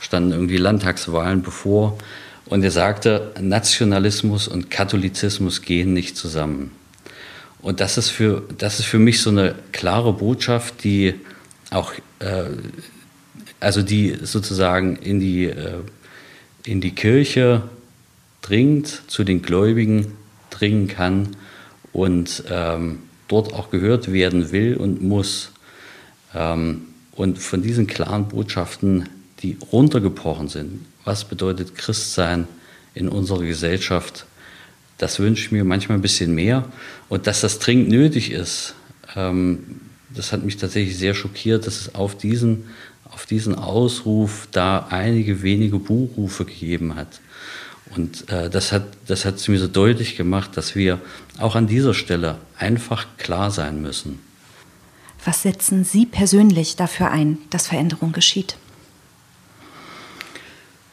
standen 0.00 0.32
irgendwie 0.32 0.56
Landtagswahlen 0.56 1.42
bevor. 1.42 1.98
Und 2.46 2.62
er 2.62 2.70
sagte, 2.70 3.32
Nationalismus 3.40 4.48
und 4.48 4.70
Katholizismus 4.70 5.62
gehen 5.62 5.92
nicht 5.92 6.16
zusammen. 6.16 6.72
Und 7.62 7.80
das 7.80 7.96
ist 7.96 8.10
für, 8.10 8.42
das 8.58 8.80
ist 8.80 8.86
für 8.86 8.98
mich 8.98 9.22
so 9.22 9.30
eine 9.30 9.54
klare 9.72 10.12
Botschaft, 10.12 10.84
die 10.84 11.14
auch, 11.74 11.92
äh, 12.20 12.44
also 13.60 13.82
die 13.82 14.16
sozusagen 14.22 14.96
in 14.96 15.20
die, 15.20 15.46
äh, 15.46 15.78
in 16.64 16.80
die 16.80 16.94
Kirche 16.94 17.62
dringt, 18.42 19.02
zu 19.06 19.24
den 19.24 19.42
Gläubigen 19.42 20.12
dringen 20.50 20.88
kann 20.88 21.36
und 21.92 22.44
ähm, 22.50 23.00
dort 23.28 23.52
auch 23.52 23.70
gehört 23.70 24.12
werden 24.12 24.52
will 24.52 24.76
und 24.76 25.02
muss. 25.02 25.50
Ähm, 26.34 26.88
und 27.12 27.38
von 27.38 27.62
diesen 27.62 27.86
klaren 27.86 28.28
Botschaften, 28.28 29.08
die 29.40 29.56
runtergebrochen 29.72 30.48
sind, 30.48 30.84
was 31.04 31.24
bedeutet 31.24 31.76
Christsein 31.76 32.48
in 32.94 33.08
unserer 33.08 33.42
Gesellschaft, 33.42 34.26
das 34.98 35.18
wünsche 35.18 35.44
ich 35.44 35.52
mir 35.52 35.64
manchmal 35.64 35.98
ein 35.98 36.02
bisschen 36.02 36.34
mehr. 36.34 36.64
Und 37.08 37.26
dass 37.26 37.40
das 37.40 37.58
dringend 37.58 37.88
nötig 37.88 38.30
ist, 38.30 38.74
ähm, 39.16 39.80
das 40.14 40.32
hat 40.32 40.44
mich 40.44 40.56
tatsächlich 40.56 40.96
sehr 40.96 41.14
schockiert, 41.14 41.66
dass 41.66 41.80
es 41.80 41.94
auf 41.94 42.16
diesen, 42.16 42.64
auf 43.10 43.26
diesen 43.26 43.54
Ausruf 43.54 44.48
da 44.52 44.86
einige 44.90 45.42
wenige 45.42 45.78
Buchrufe 45.78 46.44
gegeben 46.44 46.94
hat. 46.94 47.20
Und 47.94 48.28
äh, 48.30 48.50
das 48.50 48.72
hat 48.72 48.84
das 49.06 49.24
hat 49.24 49.36
es 49.36 49.48
mir 49.48 49.58
so 49.58 49.68
deutlich 49.68 50.16
gemacht, 50.16 50.56
dass 50.56 50.74
wir 50.74 51.00
auch 51.38 51.54
an 51.54 51.66
dieser 51.66 51.94
Stelle 51.94 52.38
einfach 52.58 53.06
klar 53.18 53.50
sein 53.50 53.82
müssen. 53.82 54.18
Was 55.24 55.42
setzen 55.42 55.84
Sie 55.84 56.06
persönlich 56.06 56.76
dafür 56.76 57.10
ein, 57.10 57.38
dass 57.50 57.68
Veränderung 57.68 58.12
geschieht? 58.12 58.56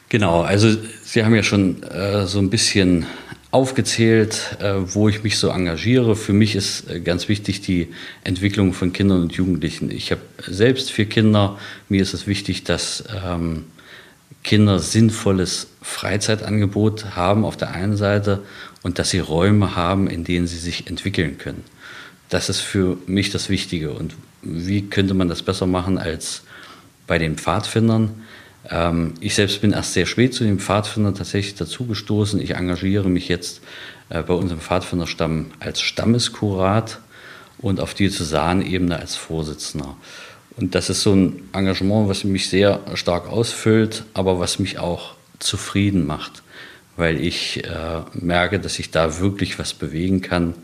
Genau, 0.08 0.42
also 0.42 0.74
Sie 1.04 1.24
haben 1.24 1.34
ja 1.34 1.42
schon 1.42 1.82
äh, 1.82 2.26
so 2.26 2.38
ein 2.38 2.50
bisschen 2.50 3.06
aufgezählt, 3.52 4.56
äh, 4.60 4.74
wo 4.94 5.08
ich 5.08 5.22
mich 5.22 5.38
so 5.38 5.50
engagiere. 5.50 6.16
Für 6.16 6.32
mich 6.32 6.56
ist 6.56 6.90
äh, 6.90 7.00
ganz 7.00 7.28
wichtig 7.28 7.60
die 7.60 7.88
Entwicklung 8.24 8.72
von 8.72 8.92
Kindern 8.92 9.22
und 9.22 9.32
Jugendlichen. 9.34 9.90
Ich 9.90 10.10
habe 10.10 10.22
selbst 10.48 10.90
vier 10.90 11.04
Kinder. 11.04 11.58
Mir 11.88 12.02
ist 12.02 12.14
es 12.14 12.26
wichtig, 12.26 12.64
dass 12.64 13.04
ähm, 13.24 13.66
Kinder 14.42 14.78
sinnvolles 14.78 15.68
Freizeitangebot 15.82 17.14
haben 17.14 17.44
auf 17.44 17.58
der 17.58 17.72
einen 17.72 17.96
Seite 17.96 18.42
und 18.82 18.98
dass 18.98 19.10
sie 19.10 19.18
Räume 19.18 19.76
haben, 19.76 20.08
in 20.08 20.24
denen 20.24 20.46
sie 20.46 20.58
sich 20.58 20.88
entwickeln 20.88 21.36
können. 21.36 21.62
Das 22.30 22.48
ist 22.48 22.60
für 22.60 22.96
mich 23.06 23.28
das 23.28 23.50
Wichtige. 23.50 23.92
Und 23.92 24.14
wie 24.40 24.88
könnte 24.88 25.12
man 25.12 25.28
das 25.28 25.42
besser 25.42 25.66
machen 25.66 25.98
als 25.98 26.42
bei 27.06 27.18
den 27.18 27.36
Pfadfindern? 27.36 28.22
Ähm, 28.72 29.14
ich 29.20 29.34
selbst 29.34 29.60
bin 29.60 29.72
erst 29.72 29.92
sehr 29.92 30.06
spät 30.06 30.34
zu 30.34 30.44
den 30.44 30.58
Pfadfindern 30.58 31.14
tatsächlich 31.14 31.54
dazugestoßen. 31.54 32.40
Ich 32.40 32.54
engagiere 32.54 33.08
mich 33.08 33.28
jetzt 33.28 33.60
äh, 34.08 34.22
bei 34.22 34.34
unserem 34.34 34.60
Pfadfinderstamm 34.60 35.52
als 35.60 35.82
Stammeskurat 35.82 36.98
und 37.58 37.80
auf 37.80 37.94
Diözesanebene 37.94 38.98
als 38.98 39.14
Vorsitzender. 39.14 39.96
Und 40.56 40.74
das 40.74 40.90
ist 40.90 41.02
so 41.02 41.14
ein 41.14 41.48
Engagement, 41.52 42.08
was 42.08 42.24
mich 42.24 42.48
sehr 42.48 42.80
stark 42.94 43.28
ausfüllt, 43.28 44.04
aber 44.14 44.40
was 44.40 44.58
mich 44.58 44.78
auch 44.78 45.14
zufrieden 45.38 46.06
macht, 46.06 46.42
weil 46.96 47.20
ich 47.20 47.64
äh, 47.64 48.02
merke, 48.14 48.58
dass 48.58 48.78
ich 48.78 48.90
da 48.90 49.18
wirklich 49.18 49.58
was 49.58 49.74
bewegen 49.74 50.20
kann. 50.22 50.54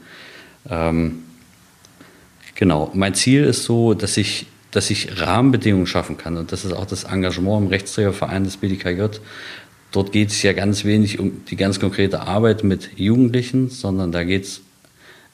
Ähm, 0.69 1.25
genau, 2.55 2.91
mein 2.95 3.15
Ziel 3.15 3.45
ist 3.45 3.65
so, 3.65 3.95
dass 3.95 4.17
ich, 4.17 4.47
dass 4.71 4.91
ich 4.91 5.21
Rahmenbedingungen 5.21 5.87
schaffen 5.87 6.19
kann. 6.19 6.37
Und 6.37 6.53
das 6.53 6.65
ist 6.65 6.73
auch 6.73 6.87
das 6.87 7.05
Engagement 7.05 7.63
im 7.65 7.69
Rechtsträgerverein 7.69 8.45
des 8.45 8.59
BDKJ. 8.59 9.19
Dort 9.93 10.13
geht 10.13 10.31
es 10.31 10.43
ja 10.43 10.53
ganz 10.53 10.85
wenig 10.85 11.19
um 11.19 11.45
die 11.47 11.57
ganz 11.57 11.81
konkrete 11.81 12.21
Arbeit 12.21 12.65
mit 12.65 12.91
Jugendlichen, 12.97 13.71
sondern 13.71 14.13
da 14.13 14.25
geht 14.25 14.45
es 14.45 14.61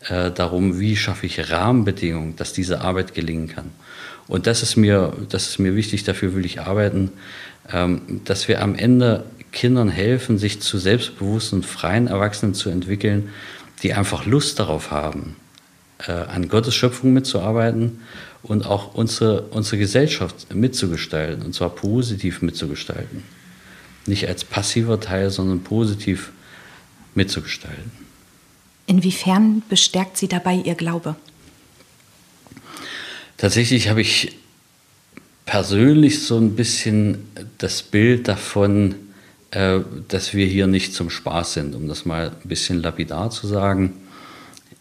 äh, 0.09 0.31
darum, 0.31 0.79
wie 0.79 0.97
schaffe 0.97 1.27
ich 1.27 1.51
Rahmenbedingungen, 1.51 2.37
dass 2.37 2.53
diese 2.53 2.81
Arbeit 2.81 3.15
gelingen 3.15 3.49
kann. 3.49 3.71
Und 4.29 4.47
das 4.47 4.63
ist 4.63 4.77
mir, 4.77 5.13
das 5.29 5.49
ist 5.49 5.59
mir 5.59 5.75
wichtig, 5.75 6.05
dafür 6.05 6.35
will 6.35 6.45
ich 6.45 6.61
arbeiten, 6.61 7.11
ähm, 7.73 8.21
dass 8.25 8.47
wir 8.47 8.63
am 8.63 8.75
Ende 8.75 9.25
Kindern 9.51 9.89
helfen, 9.89 10.39
sich 10.39 10.61
zu 10.61 10.79
selbstbewussten 10.79 11.63
freien 11.63 12.07
Erwachsenen 12.07 12.55
zu 12.55 12.71
entwickeln, 12.71 13.31
die 13.83 13.93
einfach 13.93 14.27
Lust 14.27 14.59
darauf 14.59 14.91
haben, 14.91 15.37
äh, 16.07 16.13
an 16.13 16.49
Gottes 16.49 16.75
Schöpfung 16.75 17.13
mitzuarbeiten 17.13 18.01
und 18.45 18.67
auch 18.67 18.95
unsere, 18.95 19.43
unsere 19.49 19.79
Gesellschaft 19.79 20.55
mitzugestalten, 20.55 21.45
und 21.45 21.55
zwar 21.55 21.71
positiv 21.71 22.43
mitzugestalten. 22.43 23.25
Nicht 24.07 24.29
als 24.29 24.45
passiver 24.45 25.01
Teil, 25.01 25.31
sondern 25.31 25.63
positiv 25.63 26.31
mitzugestalten. 27.15 27.91
Inwiefern 28.87 29.63
bestärkt 29.69 30.19
Sie 30.19 30.29
dabei 30.29 30.57
Ihr 30.57 30.75
Glaube? 30.75 31.17
Tatsächlich 33.39 33.89
habe 33.89 34.03
ich 34.03 34.37
persönlich 35.47 36.23
so 36.23 36.37
ein 36.37 36.55
bisschen 36.55 37.27
das 37.59 37.83
Bild 37.83 38.29
davon, 38.29 38.95
äh, 39.53 39.81
dass 40.09 40.35
wir 40.35 40.47
hier 40.47 40.67
nicht 40.67 40.95
zum 40.95 41.09
Spaß 41.09 41.55
sind, 41.55 41.75
um 41.75 41.89
das 41.89 42.05
mal 42.05 42.31
ein 42.43 42.49
bisschen 42.49 42.83
lapidar 42.83 43.31
zu 43.31 43.47
sagen. 43.47 43.95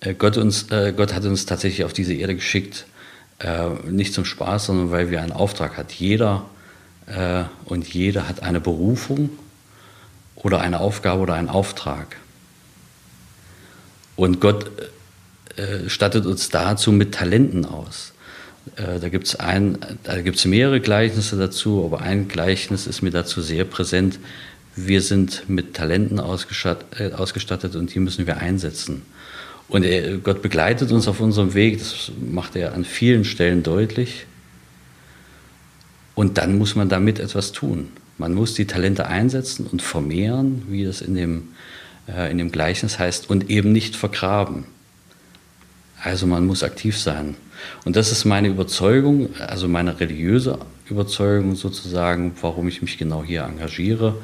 Äh, 0.02 0.16
Gott, 0.16 0.36
uns, 0.38 0.70
äh, 0.72 0.94
Gott 0.96 1.14
hat 1.14 1.24
uns 1.26 1.46
tatsächlich 1.46 1.86
auf 1.86 1.94
diese 1.94 2.14
Erde 2.14 2.36
geschickt, 2.36 2.86
nicht 3.90 4.14
zum 4.14 4.26
Spaß, 4.26 4.68
sondern 4.68 4.92
weil 4.92 5.12
wir 5.12 5.22
einen 5.22 5.32
Auftrag 5.32 5.76
hat. 5.78 5.92
Jeder 5.92 6.46
und 7.66 7.94
jeder 7.94 8.30
hat 8.30 8.44
eine 8.44 8.62
Berufung 8.62 9.30
oder 10.36 10.62
eine 10.62 10.80
Aufgabe 10.80 11.22
oder 11.22 11.34
einen 11.34 11.50
Auftrag. 11.50 12.16
Und 14.16 14.40
Gott 14.40 14.72
stattet 15.88 16.26
uns 16.26 16.50
dazu 16.50 16.94
mit 16.94 17.14
Talenten 17.14 17.66
aus. 17.66 18.14
Äh, 18.76 19.00
da 19.00 19.10
gibt 19.10 19.28
es 19.28 19.38
gibt's 20.24 20.46
mehrere 20.46 20.80
Gleichnisse 20.80 21.38
dazu, 21.38 21.84
aber 21.86 22.02
ein 22.02 22.28
Gleichnis 22.28 22.88
ist 22.88 23.02
mir 23.02 23.12
dazu 23.12 23.42
sehr 23.42 23.66
präsent. 23.66 24.20
Wir 24.76 25.02
sind 25.02 25.50
mit 25.50 25.76
Talenten 25.76 26.20
ausgestattet, 26.20 27.00
äh, 27.00 27.14
ausgestattet 27.14 27.76
und 27.76 27.94
die 27.94 28.00
müssen 28.00 28.26
wir 28.26 28.38
einsetzen. 28.38 29.04
Und 29.68 29.84
er, 29.84 30.18
Gott 30.18 30.42
begleitet 30.42 30.92
uns 30.92 31.08
auf 31.08 31.20
unserem 31.20 31.54
Weg, 31.54 31.80
das 31.80 32.12
macht 32.20 32.56
er 32.56 32.74
an 32.74 32.86
vielen 32.86 33.26
Stellen 33.26 33.64
deutlich. 33.64 34.26
Und 36.16 36.38
dann 36.38 36.58
muss 36.58 36.76
man 36.76 36.90
damit 36.90 37.20
etwas 37.20 37.52
tun. 37.52 37.90
Man 38.18 38.34
muss 38.34 38.54
die 38.54 38.66
Talente 38.66 39.08
einsetzen 39.08 39.66
und 39.66 39.82
vermehren, 39.82 40.64
wie 40.70 40.86
das 40.86 41.02
in 41.02 41.16
dem, 41.16 41.50
äh, 42.08 42.30
in 42.30 42.38
dem 42.38 42.52
Gleichnis 42.52 43.00
heißt, 43.00 43.30
und 43.30 43.50
eben 43.50 43.72
nicht 43.72 43.96
vergraben. 43.96 44.66
Also 46.04 46.28
man 46.28 46.46
muss 46.46 46.64
aktiv 46.64 47.00
sein. 47.00 47.36
Und 47.86 47.96
das 47.96 48.12
ist 48.12 48.26
meine 48.26 48.50
Überzeugung, 48.50 49.30
also 49.40 49.68
meine 49.68 50.00
religiöse 50.00 50.60
Überzeugung 50.90 51.56
sozusagen, 51.56 52.34
warum 52.42 52.68
ich 52.68 52.82
mich 52.82 52.98
genau 52.98 53.24
hier 53.24 53.44
engagiere. 53.44 54.16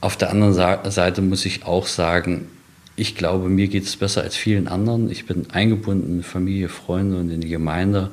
Auf 0.00 0.16
der 0.16 0.30
anderen 0.30 0.54
Seite 0.54 1.22
muss 1.22 1.44
ich 1.44 1.64
auch 1.64 1.86
sagen, 1.86 2.48
ich 2.96 3.14
glaube, 3.14 3.48
mir 3.48 3.68
geht 3.68 3.84
es 3.84 3.96
besser 3.96 4.22
als 4.22 4.36
vielen 4.36 4.68
anderen. 4.68 5.10
Ich 5.10 5.26
bin 5.26 5.50
eingebunden 5.50 6.16
in 6.16 6.22
Familie, 6.22 6.68
Freunde 6.68 7.18
und 7.18 7.30
in 7.30 7.42
die 7.42 7.48
Gemeinde 7.48 8.10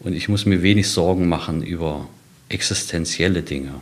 und 0.00 0.14
ich 0.14 0.28
muss 0.28 0.46
mir 0.46 0.62
wenig 0.62 0.88
Sorgen 0.88 1.28
machen 1.28 1.62
über 1.62 2.08
existenzielle 2.48 3.42
Dinge. 3.42 3.80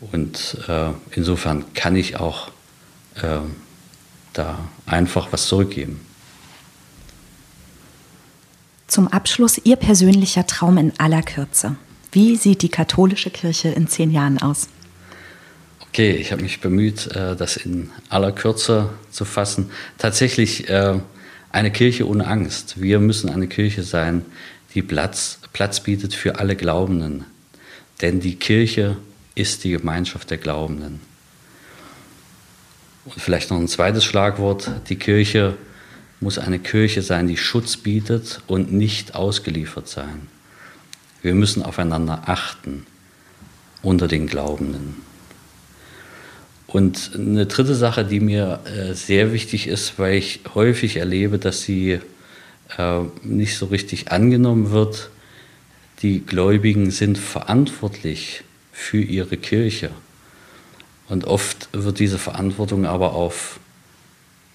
Und 0.00 0.58
äh, 0.68 0.90
insofern 1.12 1.64
kann 1.74 1.96
ich 1.96 2.16
auch 2.16 2.48
äh, 3.16 3.38
da 4.32 4.58
einfach 4.86 5.28
was 5.32 5.46
zurückgeben. 5.46 6.00
Zum 8.86 9.08
Abschluss 9.08 9.58
Ihr 9.64 9.76
persönlicher 9.76 10.46
Traum 10.46 10.76
in 10.76 10.92
aller 10.98 11.22
Kürze. 11.22 11.76
Wie 12.10 12.36
sieht 12.36 12.62
die 12.62 12.68
katholische 12.68 13.30
Kirche 13.30 13.68
in 13.68 13.88
zehn 13.88 14.10
Jahren 14.10 14.40
aus? 14.40 14.68
Okay, 15.92 16.12
ich 16.12 16.32
habe 16.32 16.40
mich 16.40 16.60
bemüht, 16.60 17.08
äh, 17.08 17.36
das 17.36 17.58
in 17.58 17.90
aller 18.08 18.32
Kürze 18.32 18.88
zu 19.10 19.26
fassen. 19.26 19.70
Tatsächlich 19.98 20.66
äh, 20.70 20.98
eine 21.50 21.70
Kirche 21.70 22.08
ohne 22.08 22.26
Angst. 22.26 22.80
Wir 22.80 22.98
müssen 22.98 23.28
eine 23.28 23.46
Kirche 23.46 23.82
sein, 23.82 24.24
die 24.72 24.80
Platz, 24.80 25.38
Platz 25.52 25.80
bietet 25.80 26.14
für 26.14 26.38
alle 26.38 26.56
Glaubenden. 26.56 27.26
Denn 28.00 28.20
die 28.20 28.36
Kirche 28.36 28.96
ist 29.34 29.64
die 29.64 29.72
Gemeinschaft 29.72 30.30
der 30.30 30.38
Glaubenden. 30.38 31.02
Und 33.04 33.20
vielleicht 33.20 33.50
noch 33.50 33.58
ein 33.58 33.68
zweites 33.68 34.06
Schlagwort. 34.06 34.70
Die 34.88 34.96
Kirche 34.96 35.58
muss 36.20 36.38
eine 36.38 36.58
Kirche 36.58 37.02
sein, 37.02 37.26
die 37.26 37.36
Schutz 37.36 37.76
bietet 37.76 38.40
und 38.46 38.72
nicht 38.72 39.14
ausgeliefert 39.14 39.88
sein. 39.88 40.28
Wir 41.20 41.34
müssen 41.34 41.62
aufeinander 41.62 42.22
achten 42.24 42.86
unter 43.82 44.08
den 44.08 44.26
Glaubenden. 44.26 45.11
Und 46.72 47.10
eine 47.14 47.44
dritte 47.44 47.74
Sache, 47.74 48.04
die 48.04 48.20
mir 48.20 48.60
äh, 48.64 48.94
sehr 48.94 49.32
wichtig 49.32 49.66
ist, 49.66 49.98
weil 49.98 50.14
ich 50.14 50.40
häufig 50.54 50.96
erlebe, 50.96 51.38
dass 51.38 51.62
sie 51.62 52.00
äh, 52.78 53.00
nicht 53.22 53.58
so 53.58 53.66
richtig 53.66 54.10
angenommen 54.10 54.70
wird, 54.70 55.10
die 56.00 56.20
Gläubigen 56.24 56.90
sind 56.90 57.18
verantwortlich 57.18 58.42
für 58.72 59.02
ihre 59.02 59.36
Kirche. 59.36 59.90
Und 61.08 61.26
oft 61.26 61.68
wird 61.72 61.98
diese 61.98 62.18
Verantwortung 62.18 62.86
aber 62.86 63.12
auf 63.12 63.60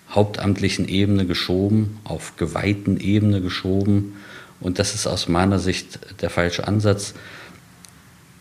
hauptamtlichen 0.09 0.87
Ebene 0.87 1.27
geschoben, 1.27 1.99
auf 2.03 2.35
geweihten 2.35 2.99
Ebene 2.99 3.41
geschoben. 3.41 4.15
Und 4.59 4.79
das 4.79 4.95
ist 4.95 5.05
aus 5.05 5.27
meiner 5.27 5.59
Sicht 5.59 5.99
der 6.21 6.31
falsche 6.31 6.67
Ansatz. 6.67 7.13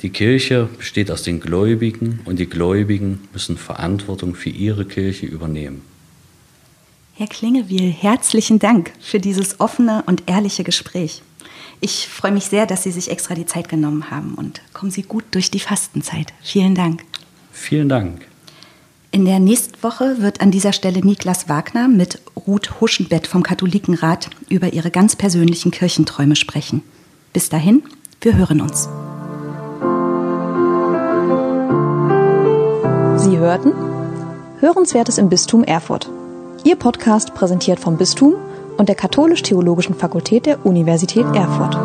Die 0.03 0.11
Kirche 0.11 0.69
besteht 0.77 1.11
aus 1.11 1.23
den 1.23 1.41
Gläubigen 1.41 2.21
und 2.27 2.39
die 2.39 2.49
Gläubigen 2.49 3.21
müssen 3.33 3.57
Verantwortung 3.57 4.35
für 4.35 4.51
ihre 4.51 4.85
Kirche 4.85 5.27
übernehmen. 5.27 5.83
Herr 7.15 7.27
Klingewiel, 7.27 7.91
herzlichen 7.91 8.59
Dank 8.59 8.93
für 9.01 9.21
dieses 9.21 9.59
offene 9.59 10.05
und 10.07 10.25
ehrliche 10.27 10.65
Gespräch. 10.65 11.23
Ich 11.81 12.09
freue 12.09 12.33
mich 12.33 12.45
sehr, 12.45 12.67
dass 12.67 12.83
Sie 12.83 12.91
sich 12.91 13.11
extra 13.11 13.35
die 13.35 13.47
Zeit 13.47 13.71
genommen 13.71 14.11
haben 14.11 14.35
und 14.35 14.61
kommen 14.75 14.91
Sie 14.91 15.03
gut 15.03 15.25
durch 15.31 15.51
die 15.51 15.61
Fastenzeit. 15.61 16.35
Vielen 16.43 16.75
Dank. 16.75 17.05
Vielen 17.53 17.89
Dank. 17.89 18.27
In 19.13 19.25
der 19.25 19.41
nächsten 19.41 19.83
Woche 19.83 20.21
wird 20.21 20.43
an 20.43 20.51
dieser 20.51 20.75
Stelle 20.75 21.01
Niklas 21.01 21.49
Wagner 21.49 21.89
mit 21.89 22.21
Ruth 22.47 22.83
Huschenbett 22.83 23.27
vom 23.27 23.43
Katholikenrat 23.43 24.29
über 24.51 24.75
ihre 24.75 24.91
ganz 24.91 25.17
persönlichen 25.17 25.71
Kirchenträume 25.71 26.37
sprechen. 26.37 26.83
Bis 27.33 27.49
dahin, 27.49 27.83
wir 28.21 28.37
hören 28.37 28.61
uns. 28.61 28.89
Sie 33.29 33.39
hörten 33.39 33.73
Hörenswertes 34.61 35.19
im 35.19 35.29
Bistum 35.29 35.65
Erfurt. 35.65 36.09
Ihr 36.63 36.77
Podcast 36.77 37.35
präsentiert 37.35 37.81
vom 37.81 37.97
Bistum 37.97 38.37
und 38.77 38.89
der 38.89 38.95
Katholisch-Theologischen 38.95 39.97
Fakultät 39.97 40.47
der 40.47 40.65
Universität 40.65 41.27
Erfurt. 41.35 41.77